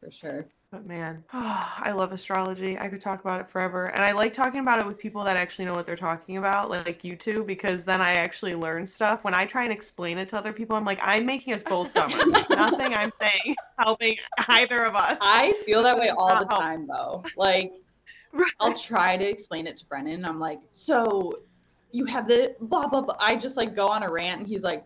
[0.00, 0.46] for sure.
[0.70, 2.76] But man, I love astrology.
[2.76, 3.86] I could talk about it forever.
[3.86, 6.68] And I like talking about it with people that actually know what they're talking about,
[6.68, 9.22] like you two, because then I actually learn stuff.
[9.22, 11.94] When I try and explain it to other people, I'm like, I'm making us both
[11.94, 12.16] dumber.
[12.50, 14.16] Nothing I'm saying helping
[14.48, 15.16] either of us.
[15.20, 16.50] I feel that way all the help.
[16.50, 17.22] time though.
[17.36, 17.72] Like
[18.32, 18.50] Right.
[18.58, 20.24] I'll try to explain it to Brennan.
[20.24, 21.38] I'm like, so
[21.94, 23.16] you have the blah blah blah.
[23.20, 24.84] I just like go on a rant, and he's like,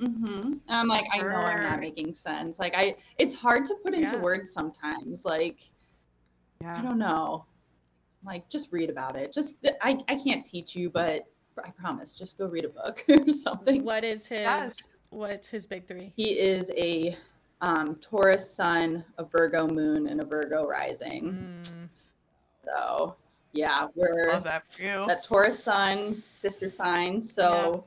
[0.00, 0.42] mm-hmm.
[0.52, 2.58] And I'm like, I know I'm not making sense.
[2.60, 4.20] Like I, it's hard to put into Yeah.
[4.22, 5.24] words sometimes.
[5.24, 5.58] Like
[6.64, 7.44] I don't know.
[8.24, 9.32] Like just read about it.
[9.34, 11.24] Just I I can't teach you, but
[11.62, 13.84] I promise, just go read a book or something.
[13.84, 14.40] What is his?
[14.40, 14.76] Yes.
[15.10, 16.12] What's his big three?
[16.16, 17.16] He is a
[17.60, 21.60] um, Taurus sun, a Virgo moon, and a Virgo rising.
[21.62, 21.88] Mm,
[22.64, 23.16] So
[23.54, 25.04] yeah, we're Love that for you.
[25.06, 27.22] that Taurus sun, sister sign.
[27.22, 27.86] So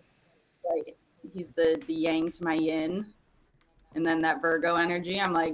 [0.76, 0.96] like
[1.34, 3.06] he's the the yang to my yin,
[3.96, 5.20] and then that Virgo energy.
[5.20, 5.54] I'm like,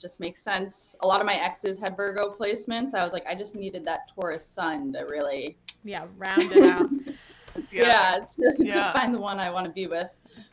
[0.00, 0.94] just makes sense.
[1.00, 2.92] A lot of my exes had Virgo placements.
[2.92, 6.90] I was like, I just needed that Taurus sun to really, yeah, round it out.
[7.70, 8.92] yeah, to, Yeah.
[8.92, 10.08] to find the one I want to be with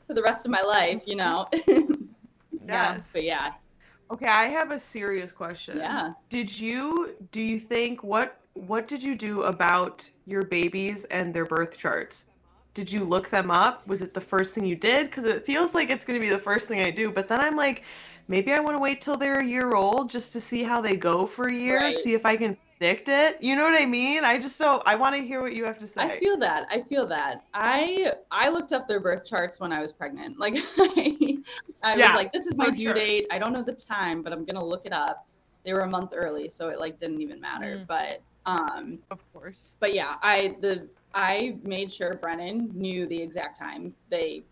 [0.06, 1.04] for the rest of my life.
[1.06, 1.48] You know.
[2.68, 2.94] Yeah.
[2.98, 3.10] Yes.
[3.12, 3.54] but yeah,
[4.12, 5.78] Okay, I have a serious question.
[5.78, 6.12] yeah.
[6.30, 8.38] Did you do you think what
[8.68, 12.28] what did you do about your babies and their birth charts?
[12.76, 13.88] Did you look them up?
[13.88, 15.08] Was it the first thing you did?
[15.08, 17.12] Because it feels like it's going to be the first thing I do.
[17.12, 17.84] But then I'm like,
[18.28, 20.96] maybe I want to wait till they're a year old just to see how they
[20.96, 21.96] go for a year, Right.
[21.96, 23.42] see if I can predict it.
[23.42, 24.24] You know what I mean?
[24.24, 24.84] I just don't.
[24.86, 26.02] I want to hear what you have to say.
[26.04, 26.68] I feel that.
[26.70, 27.46] I feel that.
[27.54, 30.40] I I looked up their birth charts when I was pregnant.
[30.40, 31.38] Like I,
[31.84, 32.94] I Yeah, was like, this is my due sure.
[32.94, 33.28] date.
[33.32, 35.28] I don't know the time, but I'm gonna look it up.
[35.66, 37.82] They were a month early, so it like didn't even matter.
[37.82, 37.88] Mm.
[37.88, 39.76] But um, of course.
[39.80, 44.44] but yeah, I the I made sure Brennan knew the exact time they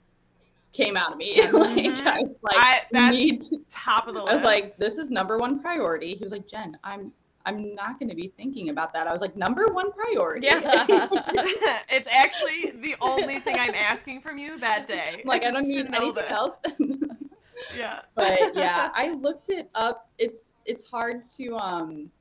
[0.73, 1.41] came out of me.
[1.51, 2.05] like Mhm.
[2.07, 4.31] I was like, I- that's need to- Top of the list.
[4.31, 6.13] I was like, this is number one priority.
[6.15, 7.11] He was like, Jen, I'm
[7.45, 9.07] I'm not going to be thinking about that.
[9.07, 10.47] I was like, number one priority.
[10.47, 10.85] Yeah.
[11.89, 15.21] it's actually the only thing I'm asking from you that day.
[15.23, 16.29] like I don't need anything this.
[16.29, 16.57] else.
[17.75, 18.01] Yeah.
[18.15, 20.09] but yeah, I looked it up.
[20.17, 22.11] It's it's hard to um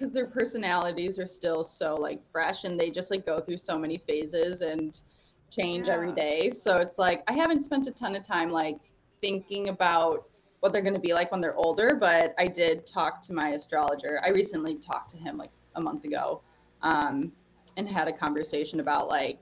[0.00, 3.78] because their personalities are still so like fresh and they just like go through so
[3.78, 5.02] many phases and
[5.50, 6.14] change every Yeah.
[6.14, 6.50] day.
[6.50, 8.78] So it's like I haven't spent a ton of time like
[9.20, 10.26] thinking about
[10.60, 13.50] what they're going to be like when they're older, but I did talk to my
[13.50, 14.20] astrologer.
[14.24, 16.40] I recently talked to him like a month ago
[16.80, 17.30] um,
[17.76, 19.38] and had a conversation about like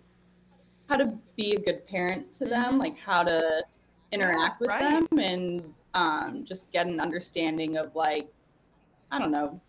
[0.89, 2.79] how to be a good parent to them, Mhm.
[2.81, 3.65] like how to
[4.11, 4.81] interact with right.
[4.81, 8.29] them and um, just get an understanding of like
[9.11, 9.61] I don't know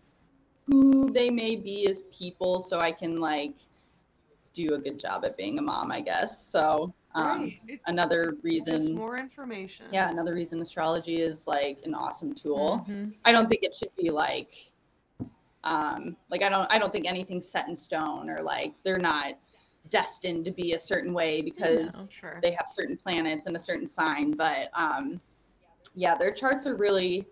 [0.70, 3.54] who they may be as people, so I can like
[4.52, 6.46] do a good job at being a mom, I guess.
[6.46, 7.60] So um, right.
[7.68, 9.86] It's another just reason, more information.
[9.92, 12.86] yeah, another reason astrology is like an awesome tool.
[12.88, 13.14] Mhm.
[13.24, 14.70] I don't think it should be like
[15.64, 19.34] um like I don't I don't think anything's set in stone or like they're not
[19.90, 22.08] destined to be a certain way because No.
[22.10, 22.38] Sure.
[22.42, 25.20] they have certain planets and a certain sign but um
[25.94, 27.26] yeah their charts are really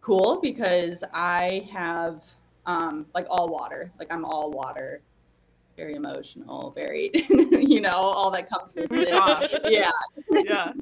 [0.00, 2.24] cool because i have
[2.66, 5.00] um like all water like i'm all water
[5.76, 7.10] very emotional very
[7.50, 9.62] you know all that comes with it.
[9.70, 9.90] yeah
[10.30, 10.72] yeah.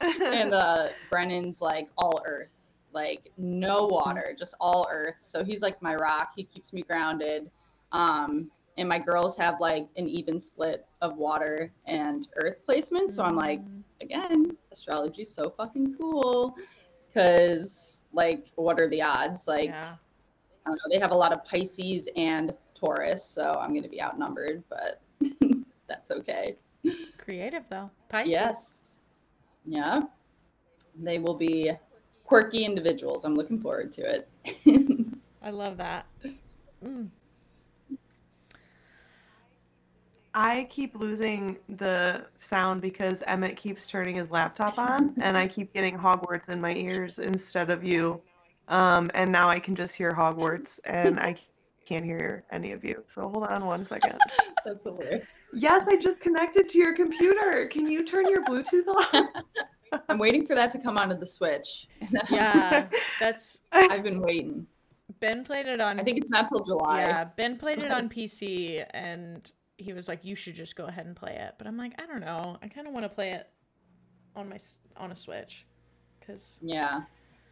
[0.24, 2.54] and uh brennan's like all earth
[2.92, 7.50] like no water just all earth so he's like my rock he keeps me grounded
[7.92, 13.22] um and my girls have like an even split of water and earth placement so
[13.22, 13.82] i'm like Mm.
[14.00, 16.56] again astrology's so fucking cool
[17.12, 19.94] because like what are the odds like yeah.
[20.66, 23.88] I don't know they have a lot of pisces and taurus so i'm going to
[23.88, 25.00] be outnumbered but
[25.88, 26.56] that's okay
[27.18, 27.90] Creative though.
[28.08, 28.32] Pisces.
[28.32, 28.96] yes
[29.66, 30.00] yeah
[31.02, 31.70] they will be
[32.24, 34.28] quirky individuals i'm looking forward to it
[35.42, 36.06] I love that.
[36.84, 37.08] Mm.
[40.32, 45.72] I keep losing the sound because Emmett keeps turning his laptop on, and I keep
[45.72, 48.20] getting Hogwarts in my ears instead of you.
[48.70, 51.36] Um, and now I can just hear Hogwarts, and I
[51.84, 53.04] can't hear any of you.
[53.08, 54.18] So hold on one second.
[54.64, 57.66] that's hilarious Yes, I just connected to your computer.
[57.66, 59.28] Can you turn your Bluetooth on?
[60.08, 61.88] I'm waiting for that to come onto the Switch.
[62.30, 62.86] Yeah,
[63.18, 64.64] that's I've been waiting.
[65.18, 65.98] Ben played it on.
[65.98, 67.00] I think it's not till July.
[67.00, 71.06] Yeah, Ben played it on PC, and he was like, "You should just go ahead
[71.06, 72.56] and play it." But I'm like, I don't know.
[72.62, 73.48] I kind of want to play it
[74.36, 74.58] on my
[74.96, 75.66] on a Switch,
[76.20, 77.00] because Yeah.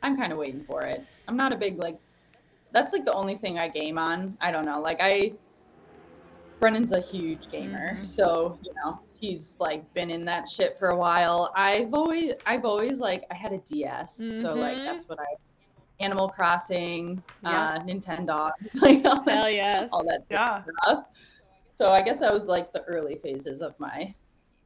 [0.02, 1.04] I'm kind of waiting for it.
[1.26, 1.98] I'm not a big like
[2.72, 4.36] that's like the only thing I game on.
[4.40, 4.80] I don't know.
[4.80, 5.32] Like I
[6.60, 7.96] Brennan's a huge gamer.
[7.96, 8.06] Mhm.
[8.06, 11.52] So, you know, he's like been in that shit for a while.
[11.56, 14.16] I've always I've always like I had a DS.
[14.40, 15.24] So like that's what I
[16.00, 17.70] Animal Crossing, Yeah.
[17.70, 19.88] uh Nintendo, like all that, hell yes.
[19.92, 20.62] all that Yeah.
[20.84, 21.04] stuff.
[21.76, 24.14] So I guess that was like the early phases of my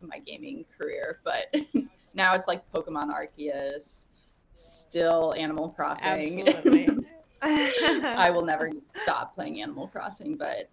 [0.01, 1.55] my gaming career, but
[2.14, 4.09] now it's like Pokemon Arceus,
[4.53, 6.48] still Animal Crossing.
[6.48, 6.88] Absolutely.
[7.42, 8.70] I will never
[9.03, 10.70] stop playing Animal Crossing, but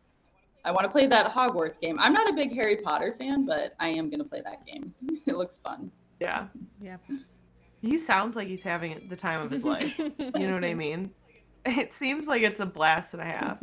[0.66, 1.98] I want to play that Hogwarts game.
[2.00, 4.94] I'm not a big Harry Potter fan, but I am gonna play that game.
[5.26, 5.92] It looks fun.
[6.20, 6.48] yeah.
[6.82, 6.98] yeah.
[7.82, 9.98] He sounds like he's having the time of his life.
[10.00, 11.12] You know what I mean?
[11.66, 13.60] It seems like it's a blast and a half.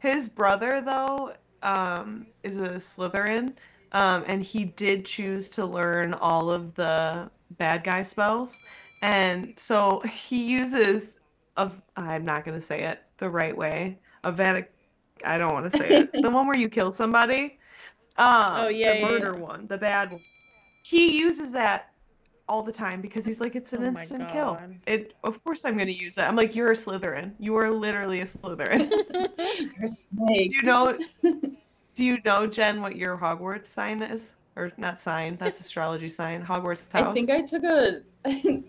[0.00, 3.54] His brother, though, um, is a Slytherin,
[3.92, 8.58] um, and he did choose to learn all of the bad guy spells,
[9.04, 11.18] and so he uses
[11.58, 13.98] of I'm not gonna say it the right way.
[14.24, 14.72] A Vatican.
[15.24, 16.12] I don't want to say it.
[16.12, 17.58] the one where you kill somebody.
[18.16, 20.20] Um, Oh, yeah, the yeah, murder one, the bad one.
[20.82, 21.90] He uses that
[22.48, 24.58] all the time because he's like, it's an Oh instant kill.
[24.86, 26.22] It, of course, I'm gonna use it.
[26.22, 27.32] I'm like, you're a Slytherin.
[27.38, 28.90] You are literally a Slytherin.
[29.76, 30.50] You're a snake.
[30.50, 30.98] do you know?
[31.94, 34.34] do you know, Jen, what your Hogwarts sign is?
[34.56, 35.36] Or not sign?
[35.36, 36.44] That's astrology sign.
[36.44, 37.08] Hogwarts house.
[37.08, 38.02] I think I took a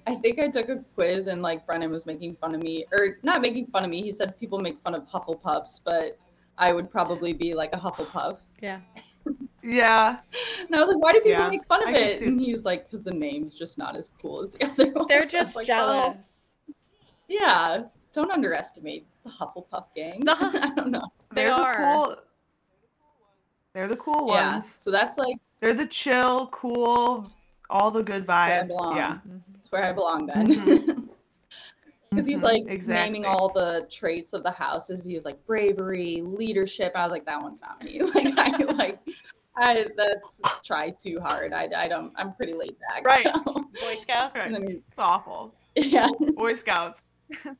[0.08, 3.18] I think I took a quiz and like Brennan was making fun of me or
[3.24, 4.01] not making fun of me.
[4.01, 6.18] He said people make fun of Hufflepuffs, but
[6.58, 8.38] I would probably be like a Hufflepuff.
[8.62, 8.80] yeah.
[9.64, 10.18] yeah.
[10.68, 12.22] And I was like, why do people Yeah, make fun of I it?
[12.22, 14.97] And he's like, because the name's just not as cool as the other ones.
[14.99, 16.51] I They're just like, well, jealous.
[17.28, 17.84] yeah.
[18.14, 20.20] Don't underestimate the Hufflepuff gang.
[20.22, 20.32] The-
[20.64, 21.12] I don't know.
[21.34, 21.74] They They're are.
[21.78, 22.16] the cool.
[23.74, 24.36] They're the cool ones.
[24.38, 24.51] Yeah.
[24.53, 24.78] ones.
[24.80, 27.30] So that's like They're the chill, cool,
[27.70, 28.68] all the good where I vibes.
[28.70, 28.95] belong.
[28.95, 29.18] Yeah.
[29.53, 30.47] That's where I belong then.
[32.13, 32.18] Mhm.
[32.22, 33.11] Because he's like exactly.
[33.11, 35.03] naming all the traits of the houses.
[35.03, 36.93] He was like bravery, leadership.
[36.95, 37.99] I was like, that one's not me.
[38.16, 38.99] Like I like
[39.57, 41.51] I that's try too hard.
[41.51, 43.05] I, I don't I'm pretty laid back.
[43.05, 43.28] Right.
[43.47, 44.36] so- Boy Scouts.
[44.38, 44.51] Right.
[44.51, 45.55] then- It's awful.
[45.76, 46.07] yeah.
[46.36, 47.09] Boy Scouts.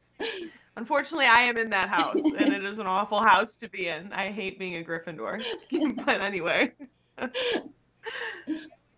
[0.77, 4.11] Unfortunately, I am in that house, and it is an awful house to be in.
[4.13, 5.43] I hate being a Gryffindor.
[6.05, 6.71] but anyway.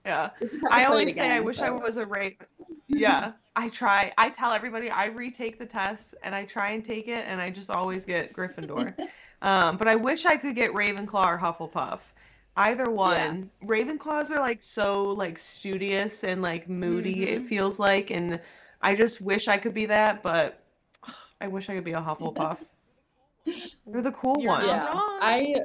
[0.07, 0.29] Yeah.
[0.71, 2.37] I always say I wish I was a Raven.
[2.89, 3.33] Yeah.
[3.57, 4.13] I try.
[4.17, 7.49] I tell everybody I retake the test and I try and take it and I
[7.49, 8.93] just always get Gryffindor.
[9.41, 11.99] um, but I wish I could get Ravenclaw or Hufflepuff.
[12.55, 13.49] Either one.
[13.65, 17.47] Ravenclaws are like so like studious and like moody it Mhm.
[17.49, 18.39] feels like and
[18.81, 20.63] I just wish I could be that, but
[21.41, 22.59] I wish I could be a Hufflepuff.
[23.85, 24.67] They're the cool You're ones.
[24.67, 24.87] Yeah.
[24.93, 25.55] I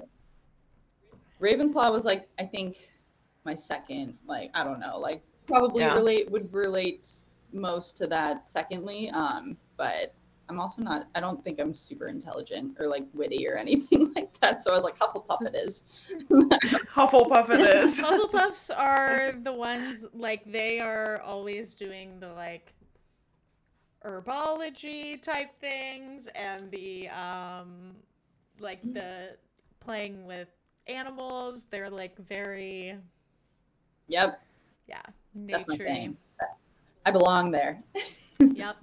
[1.41, 2.79] Ravenclaw was like I think
[3.45, 5.95] my second like I don't know like probably Yeah.
[5.95, 7.09] relate would relate
[7.53, 10.15] most to that secondly um but
[10.49, 14.31] I'm also not I don't think I'm super intelligent or like witty or anything like
[14.41, 15.83] that so I was like Hufflepuff it is
[16.31, 17.99] Hufflepuff it is.
[18.01, 22.75] Hufflepuffs are the ones like they are always doing the like
[24.05, 27.95] herbology type things and the um
[28.61, 29.37] like the
[29.81, 30.49] playing with
[30.87, 31.67] animals.
[31.71, 32.97] They're like very
[34.13, 34.43] yep
[34.87, 35.03] yeah,
[35.35, 36.17] that's my thing
[37.05, 37.83] I belong there
[38.55, 38.77] Yep.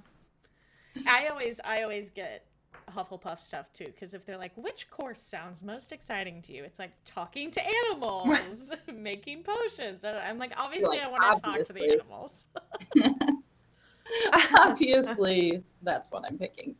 [1.07, 2.45] I always I always get
[2.89, 6.63] Hufflepuff stuff too because if they're like, which course sounds most exciting to you?
[6.63, 7.61] It's like talking to
[7.91, 10.03] animals, making potions.
[10.03, 12.45] And I'm like, obviously, like, I want to talk to the animals.
[14.57, 16.75] obviously that's what I'm picking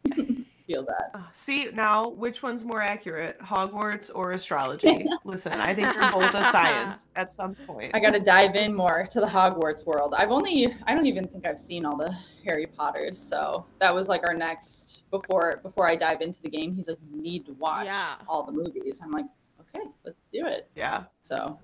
[0.70, 5.06] feel that Uh, See now, which one's more accurate, Hogwarts or astrology?
[5.26, 7.92] Listen, I think you're both a science at some point.
[7.96, 10.14] I got to dive in more to the Hogwarts world.
[10.16, 12.16] I've only, I don't even think I've seen all the
[12.46, 16.76] Harry Potters, so that was like our next before before I dive into the game.
[16.76, 18.16] He's like, you need to watch Yeah.
[18.28, 19.00] all the movies.
[19.04, 19.26] I'm like,
[19.62, 20.70] okay, let's do it.
[20.76, 21.58] Yeah, So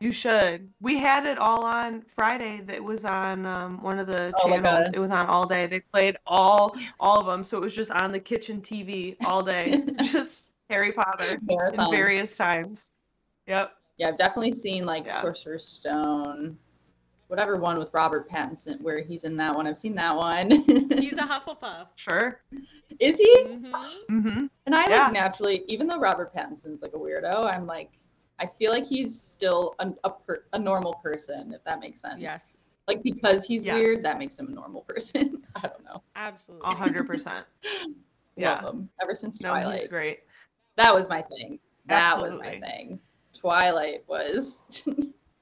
[0.00, 0.68] you should.
[0.80, 2.60] We had it all on Friday.
[2.66, 4.88] That was on um, one of the Oh, like channels.
[4.94, 5.66] It was on all day.
[5.66, 9.42] They played all all of them, so it was just on the kitchen TV all
[9.42, 11.38] day, just Harry Potter
[11.72, 12.92] in various times.
[13.46, 13.72] Yep.
[13.96, 15.20] yeah, I've definitely seen like Yeah.
[15.20, 16.56] Sorcerer's Stone,
[17.28, 19.66] whatever one with Robert Pattinson where he's in that one.
[19.66, 20.50] I've seen that one.
[20.98, 21.88] He's a Hufflepuff.
[21.96, 22.40] Sure.
[23.00, 23.44] Is he?
[23.44, 23.74] hmm
[24.10, 24.46] Mm-hmm.
[24.66, 25.04] And I Yeah.
[25.04, 27.90] like naturally, even though Robert Pattinson's like a weirdo, I'm like,
[28.40, 32.20] I feel like he's still a, a, per, a normal person, if that makes sense.
[32.20, 32.38] Yeah.
[32.86, 33.74] Like because he's Yes.
[33.74, 35.42] weird, that makes him a normal person.
[35.56, 36.02] I don't know.
[36.16, 36.70] Absolutely.
[36.72, 37.46] A hundred percent.
[38.36, 38.60] Yeah.
[38.62, 38.88] Love him.
[39.02, 39.80] Ever since No, Twilight.
[39.80, 40.20] he's great.
[40.76, 41.58] That was my thing.
[41.86, 43.00] That was my thing.
[43.32, 44.84] Twilight was.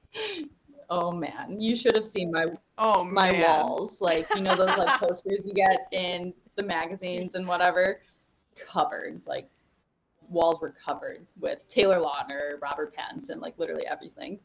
[0.91, 2.47] oh man, you should have seen my
[2.79, 3.43] Oh my man.
[3.43, 4.01] walls.
[4.01, 8.01] Like you know those like posters you get in the magazines and whatever,
[8.67, 9.47] covered like
[10.29, 14.39] walls were covered with Taylor Lautner, Robert Pattinson, like literally everything.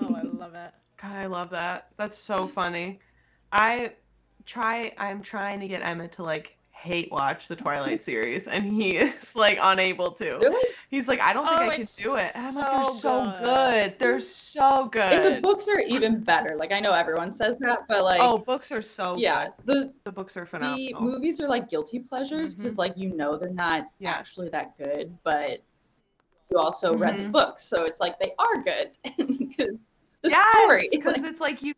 [0.00, 0.72] oh, I love it.
[1.00, 1.88] God, I love that.
[1.96, 2.98] That's so funny.
[3.52, 3.92] I
[4.46, 4.92] try.
[4.98, 9.34] I'm trying to get Emma to like hate watch the Twilight series, and he is
[9.34, 10.38] like unable to.
[10.38, 10.74] Really?
[10.90, 12.32] He's like, I don't think Oh, I can do it.
[12.34, 13.38] And I'm like, they're so so good.
[13.40, 13.98] good.
[13.98, 15.12] They're so good.
[15.12, 16.56] And the books are even better.
[16.56, 19.52] Like I know everyone says that, but like oh, books are so yeah, good.
[19.64, 21.02] the The books are the phenomenal.
[21.02, 22.78] movies are like guilty pleasures because Mhm.
[22.78, 24.14] like you know they're not Yes.
[24.16, 25.62] actually that good, but
[26.50, 27.32] you also read the Mhm.
[27.32, 28.92] books, so it's like they are good
[29.38, 29.80] because
[30.22, 30.88] the yes, story.
[30.90, 31.74] because like, it's like you.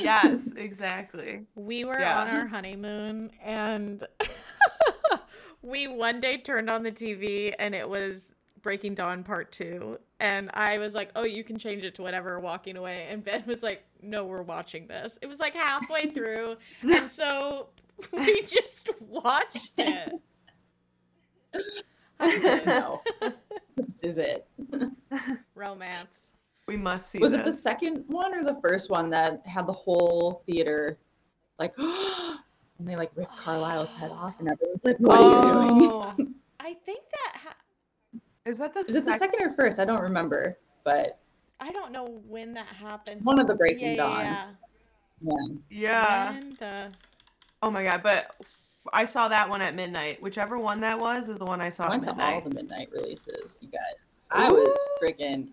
[0.00, 1.42] Yes, exactly.
[1.54, 2.20] We were Yeah.
[2.20, 4.04] on our honeymoon and
[5.62, 9.98] we one day turned on the TV and it was Breaking Dawn Part 2.
[10.20, 13.08] And I was like, oh, you can change it to whatever, walking away.
[13.10, 15.18] And Ben was like, no, we're watching this.
[15.20, 16.56] It was like halfway through.
[16.82, 17.68] and so
[18.12, 20.12] we just watched it.
[22.20, 23.02] I don't know.
[23.76, 24.46] this is it.
[25.54, 26.31] Romance.
[26.72, 27.18] We must see.
[27.18, 30.96] Was it the second one or the first one that had the whole theater
[31.58, 32.38] like and
[32.80, 35.74] they like ripped Carlisle's head off and everyone's like, What are you oh.
[35.76, 35.90] doing?
[35.92, 36.26] Oh,
[36.60, 39.80] I think that ha- is that the Is it the second or first?
[39.80, 40.58] I don't remember.
[40.82, 41.18] But
[41.60, 43.22] I don't know when that happens.
[43.22, 44.50] one of the Breaking Yeah, yeah, Dawns.
[45.20, 45.32] Yeah.
[45.68, 46.32] Yeah.
[46.32, 46.94] When does-
[47.62, 48.02] Oh my god!
[48.02, 48.34] But
[48.94, 50.20] I saw that one at midnight.
[50.22, 52.50] Whichever one that was is the one I saw I at went to all the
[52.50, 54.20] midnight releases, you guys.
[54.32, 55.04] I was Ooh.
[55.06, 55.48] freaking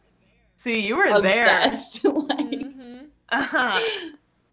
[0.60, 1.62] See, you were there.
[1.68, 2.03] obsessed.
[2.03, 3.05] like, Mhm.
[3.32, 3.80] Uh-huh.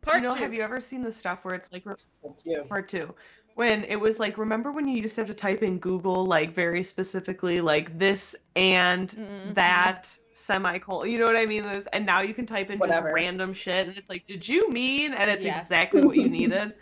[0.03, 0.41] Part you know, two.
[0.41, 1.95] have you ever seen the stuff where it's like re-
[2.39, 2.63] too.
[2.69, 3.13] part two?
[3.57, 6.55] When it was like, remember when you used to have to type in Google like
[6.55, 9.55] very specifically like this and Mhm.
[9.55, 11.65] that semicolon, you know what I mean?
[11.65, 13.09] This, and now you can type in Whatever.
[13.09, 15.13] just random shit, and it's like, did you mean?
[15.13, 15.61] And it's Yes.
[15.63, 16.75] exactly what you needed.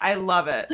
[0.00, 0.70] I love it.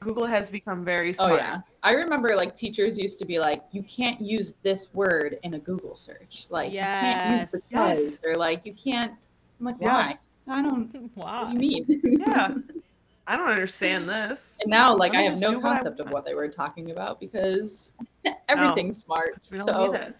[0.00, 1.32] Google has become very oh, smart.
[1.32, 1.60] Oh yeah.
[1.82, 5.58] I remember like teachers used to be like, you can't use this word in a
[5.58, 6.46] Google search.
[6.50, 7.68] Like you can't use Yes.
[7.68, 8.20] because Yes.
[8.24, 9.12] or like you can't
[9.60, 10.08] I'm like, why?
[10.08, 10.26] Yes.
[10.48, 12.02] I don't why what do you mean?
[12.18, 12.54] Yeah.
[13.26, 14.56] I don't understand this.
[14.62, 16.48] And now like Let I have no do what I concept of what they were
[16.48, 17.92] talking about because
[18.48, 19.46] everything's smart.
[19.50, 20.14] We don't So need it.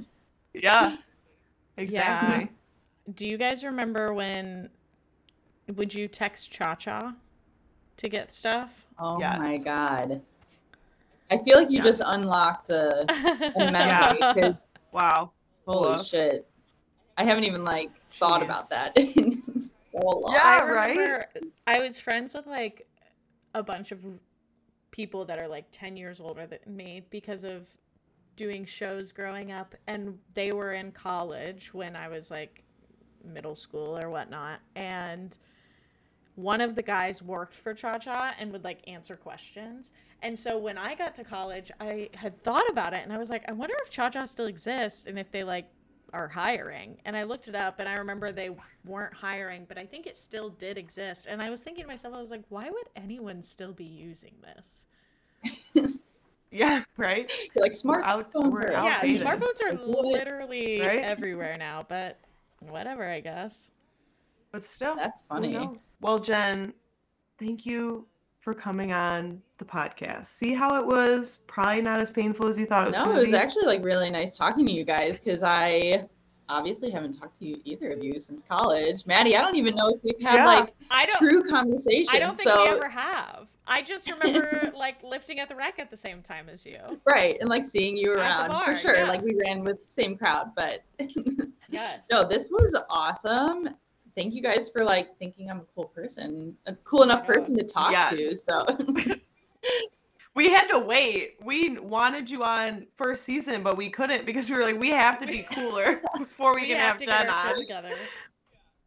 [0.54, 0.96] Yeah.
[1.76, 2.50] Exactly.
[3.14, 4.68] Do you guys remember when
[5.74, 7.14] would you text ChaCha
[7.96, 8.79] to get stuff?
[9.00, 9.38] Oh Yes.
[9.38, 10.20] my god.
[11.30, 11.86] I feel like you Yes.
[11.86, 13.08] just unlocked a, a
[13.56, 13.70] Yeah.
[13.70, 15.32] memory because Wow.
[15.66, 16.02] holy Hello.
[16.02, 16.48] shit.
[17.16, 18.44] I haven't even like thought Jeez.
[18.44, 19.42] about that in
[19.92, 20.32] so long.
[20.34, 20.42] Yeah.
[20.44, 21.26] I right?
[21.66, 22.86] I was friends with like
[23.54, 24.00] a bunch of
[24.90, 27.66] people that are like 10 years older than me because of
[28.36, 32.64] doing shows growing up and they were in college when I was like
[33.24, 35.36] middle school or whatnot and
[36.40, 39.92] one of the guys worked for ChaCha and would like answer questions.
[40.22, 43.30] And so when I got to college, I had thought about it and I was
[43.30, 45.66] like, I wonder if ChaCha still exists and if they like
[46.12, 46.98] are hiring.
[47.04, 48.50] And I looked it up and I remember they
[48.84, 51.26] weren't hiring, but I think it still did exist.
[51.28, 54.32] And I was thinking to myself, I was like, why would anyone still be using
[54.42, 54.84] this?
[56.52, 56.82] Yeah.
[56.96, 57.30] Right.
[57.54, 59.24] You're like We're out- smartphones we're are yeah, outdated.
[59.24, 60.98] smartphones are literally Right?
[60.98, 62.18] everywhere now, but
[62.58, 63.70] whatever, I guess.
[64.52, 64.96] But still.
[64.96, 65.68] That's funny.
[66.00, 66.72] Well, Jen,
[67.38, 68.06] thank you
[68.40, 70.26] for coming on the podcast.
[70.26, 71.40] See how it was?
[71.46, 73.06] Probably not as painful as you thought it was.
[73.06, 73.36] No, it was be.
[73.36, 76.08] actually like really nice talking to you guys because I
[76.48, 79.06] obviously haven't talked to you either of you since college.
[79.06, 80.46] Maddie, I don't even know if we've had Yeah.
[80.46, 82.08] like I don't true conversations.
[82.12, 83.46] I don't think so, we ever have.
[83.68, 86.78] I just remember like lifting at the rack at the same time as you.
[87.04, 88.96] right and like seeing you around bar, for sure.
[88.96, 89.04] yeah.
[89.04, 90.80] Like we ran with the same crowd, but
[91.70, 92.00] Yes.
[92.10, 93.68] no, this was awesome.
[94.20, 97.64] Thank you guys for like thinking I'm a cool person, a cool enough person to
[97.64, 98.10] talk Yeah.
[98.10, 98.36] to.
[98.36, 98.66] So
[100.34, 101.36] we had to wait.
[101.42, 105.18] We wanted you on first season, but we couldn't because we were like, we have
[105.20, 107.54] to be cooler before we, we can have have, Jen on.
[107.60, 107.88] together.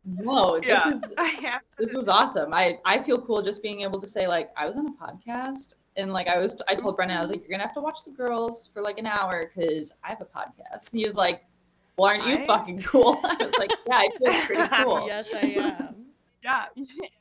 [0.05, 1.61] no, this Yeah, is I have.
[1.79, 2.53] this was awesome.
[2.53, 5.73] I I feel cool just being able to say like I was on a podcast
[5.97, 8.03] and like I was I told Brennan I was like you're gonna have to watch
[8.05, 10.91] the girls for like an hour because I have a podcast.
[10.91, 11.43] And he was like,
[11.97, 13.19] well, aren't you I- fucking cool?
[13.23, 15.03] I was like, yeah, I feel pretty cool.
[15.07, 15.95] Yes, I am.
[16.43, 16.65] Yeah,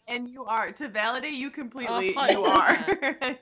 [0.08, 2.12] and you are to validate you completely.
[2.12, 3.36] hundred You are.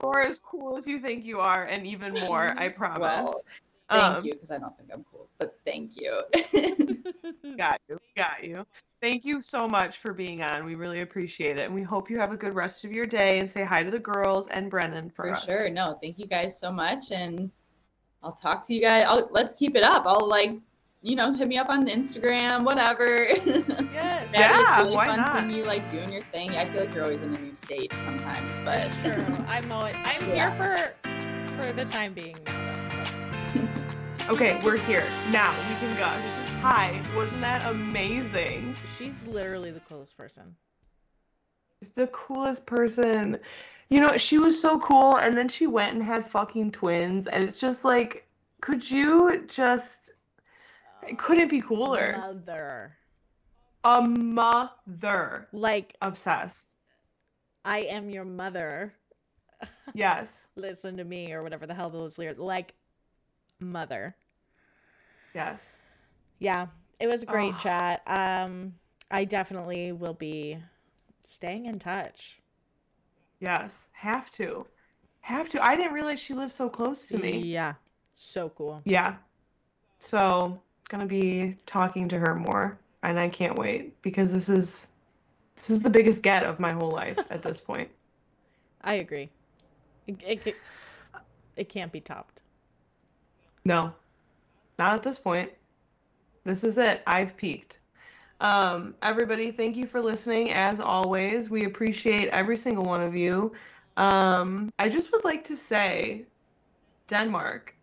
[0.00, 2.54] Or as cool as you think you are, and even more.
[2.56, 3.00] I promise.
[3.00, 3.40] Well,
[3.90, 6.20] Thank Um, you, because I don't think I'm cool, but thank you.
[7.56, 7.98] Got you.
[8.16, 8.64] Got you.
[9.02, 10.64] Thank you so much for being on.
[10.64, 11.64] We really appreciate it.
[11.66, 13.90] And we hope you have a good rest of your day and say hi to
[13.90, 15.44] the girls and Brennan for, For us.
[15.46, 15.68] sure.
[15.70, 17.10] No, thank you guys so much.
[17.10, 17.50] And
[18.22, 19.04] I'll talk to you guys.
[19.06, 20.04] I'll, let's keep it up.
[20.06, 20.52] I'll like,
[21.02, 23.24] you know, hit me up on Instagram, whatever.
[23.24, 24.26] Yes.
[24.34, 25.36] Yeah, really why fun not?
[25.38, 26.50] seeing you like doing your thing.
[26.50, 29.44] I feel like you're always in a new state sometimes, but That's true.
[29.48, 30.50] I'm always, I'm Yeah.
[30.54, 30.94] here
[31.54, 32.84] for for the time being now.
[33.54, 34.34] though.
[34.34, 35.08] Okay, we're here.
[35.30, 36.20] Now we can gush.
[36.60, 38.74] Hi, wasn't that amazing?
[38.98, 40.54] She's literally the coolest person.
[41.94, 43.38] the coolest person.
[43.90, 47.42] You know, she was so cool, and then she went and had fucking twins, and
[47.42, 48.26] it's just like,
[48.60, 50.10] could you just?
[51.08, 52.18] It couldn't be cooler.
[52.18, 52.96] Mother.
[53.84, 56.74] A mother, Like obsessed.
[57.64, 58.92] I am your mother.
[59.94, 62.40] Yes, Listen to me or whatever the hell those lyrics.
[62.40, 62.74] Like
[63.60, 64.14] mother.
[65.34, 65.76] yes.
[66.40, 66.66] Yeah,
[67.00, 67.60] it was a great Oh.
[67.62, 68.02] chat.
[68.06, 68.74] Um,
[69.10, 70.58] I definitely will be
[71.24, 72.40] staying in touch.
[73.40, 74.66] Yes, have to.
[75.20, 75.64] Have to.
[75.64, 77.38] I didn't realize she lived so close to me.
[77.38, 77.74] Yeah,
[78.14, 78.80] so cool.
[78.84, 79.16] Yeah.
[80.00, 84.88] So, gonna be talking to her more, and I can't wait because this is
[85.54, 87.90] this is the biggest get of my whole life at this point.
[88.82, 89.28] I agree.
[90.06, 90.56] It, it, it,
[91.56, 92.40] it can't be topped.
[93.64, 93.92] No.
[94.78, 95.50] Not at this point.
[96.44, 97.02] This is it.
[97.06, 97.80] I've peaked.
[98.40, 100.52] Um, everybody, thank you for listening.
[100.52, 103.52] As always, we appreciate every single one of you.
[103.96, 106.24] Um, I just would like to say
[107.08, 107.74] Denmark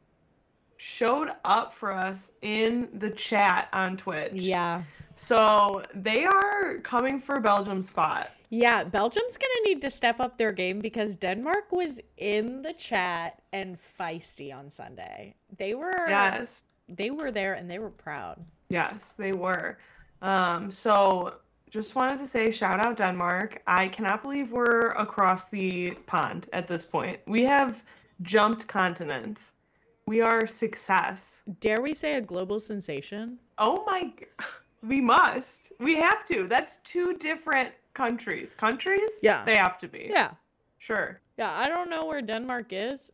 [0.78, 4.32] showed up for us in the chat on Twitch.
[4.34, 4.84] Yeah.
[5.18, 8.32] So they are coming for Belgium's spot.
[8.50, 12.74] Yeah, Belgium's going to need to step up their game because Denmark was in the
[12.74, 15.36] chat and feisty on Sunday.
[15.58, 16.70] They were Yes.
[16.88, 18.46] they were there and they were proud.
[18.70, 19.78] Yes, they were.
[20.26, 21.36] Um, so
[21.70, 23.62] just wanted to say shout out Denmark.
[23.68, 27.20] I cannot believe we're across the pond at this point.
[27.28, 27.84] We have
[28.24, 29.54] jumped continents.
[30.08, 31.44] We are success.
[31.60, 33.38] Dare we say a global sensation?
[33.60, 34.14] Oh my,
[34.84, 35.74] we must.
[35.80, 36.48] We have to.
[36.48, 38.56] That's two different countries.
[38.56, 39.10] Countries?
[39.22, 39.46] Yeah.
[39.46, 40.08] They have to be.
[40.10, 40.32] Yeah.
[40.80, 41.22] Sure.
[41.38, 43.12] Yeah, I don't know where Denmark is,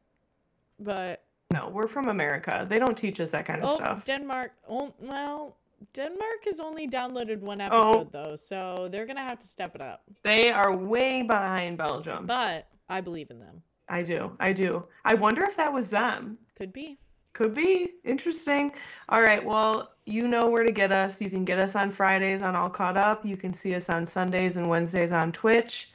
[0.80, 2.66] but No, we're from America.
[2.70, 4.06] They don't teach us that kind of oh, stuff.
[4.06, 4.54] Denmark.
[4.70, 5.58] Oh, well,
[5.94, 10.04] Denmark has only downloaded one episode though, so they're to have to step it up.
[10.24, 12.26] They are way behind Belgium.
[12.26, 13.62] But I believe in them.
[13.90, 14.32] I do.
[14.40, 14.86] I do.
[15.04, 16.38] I wonder if that was them.
[16.56, 16.98] Could be.
[17.34, 18.74] Could be interesting.
[19.10, 19.44] All right.
[19.44, 21.22] Well, you know where to get us.
[21.22, 23.26] You can get us on Fridays on All Caught Up.
[23.26, 25.92] You can see us on Sundays and Wednesdays on Twitch.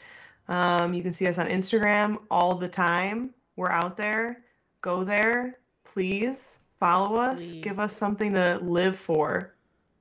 [0.49, 3.31] Um, you can see us on Instagram all the time.
[3.57, 4.45] We're out there.
[4.81, 5.59] Go there.
[5.85, 7.53] Please follow us.
[7.53, 9.56] Give us something to live for.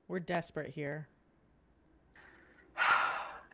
[0.08, 1.08] We're desperate here.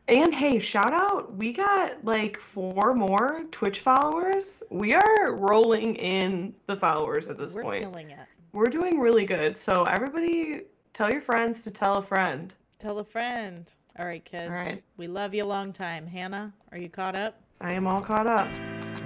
[0.09, 1.35] And hey, shout out.
[1.37, 4.63] We got like four more Twitch followers.
[4.71, 7.85] We are rolling in the followers at this We're point.
[7.85, 8.19] killing it.
[8.53, 9.57] We're doing really good.
[9.57, 12.53] So everybody tell your friends to tell a friend.
[12.79, 13.71] Tell a friend.
[13.99, 14.51] All right, kids.
[14.51, 14.83] right.
[14.97, 16.07] We love you a long time.
[16.07, 17.41] Hannah, are you caught up?
[17.61, 18.49] I am all caught up.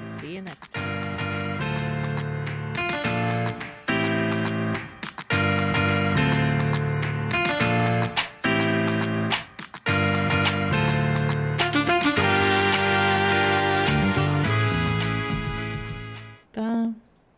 [0.02, 0.85] See you next time.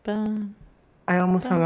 [0.09, 0.55] Bum, bum,
[1.07, 1.61] I almost hung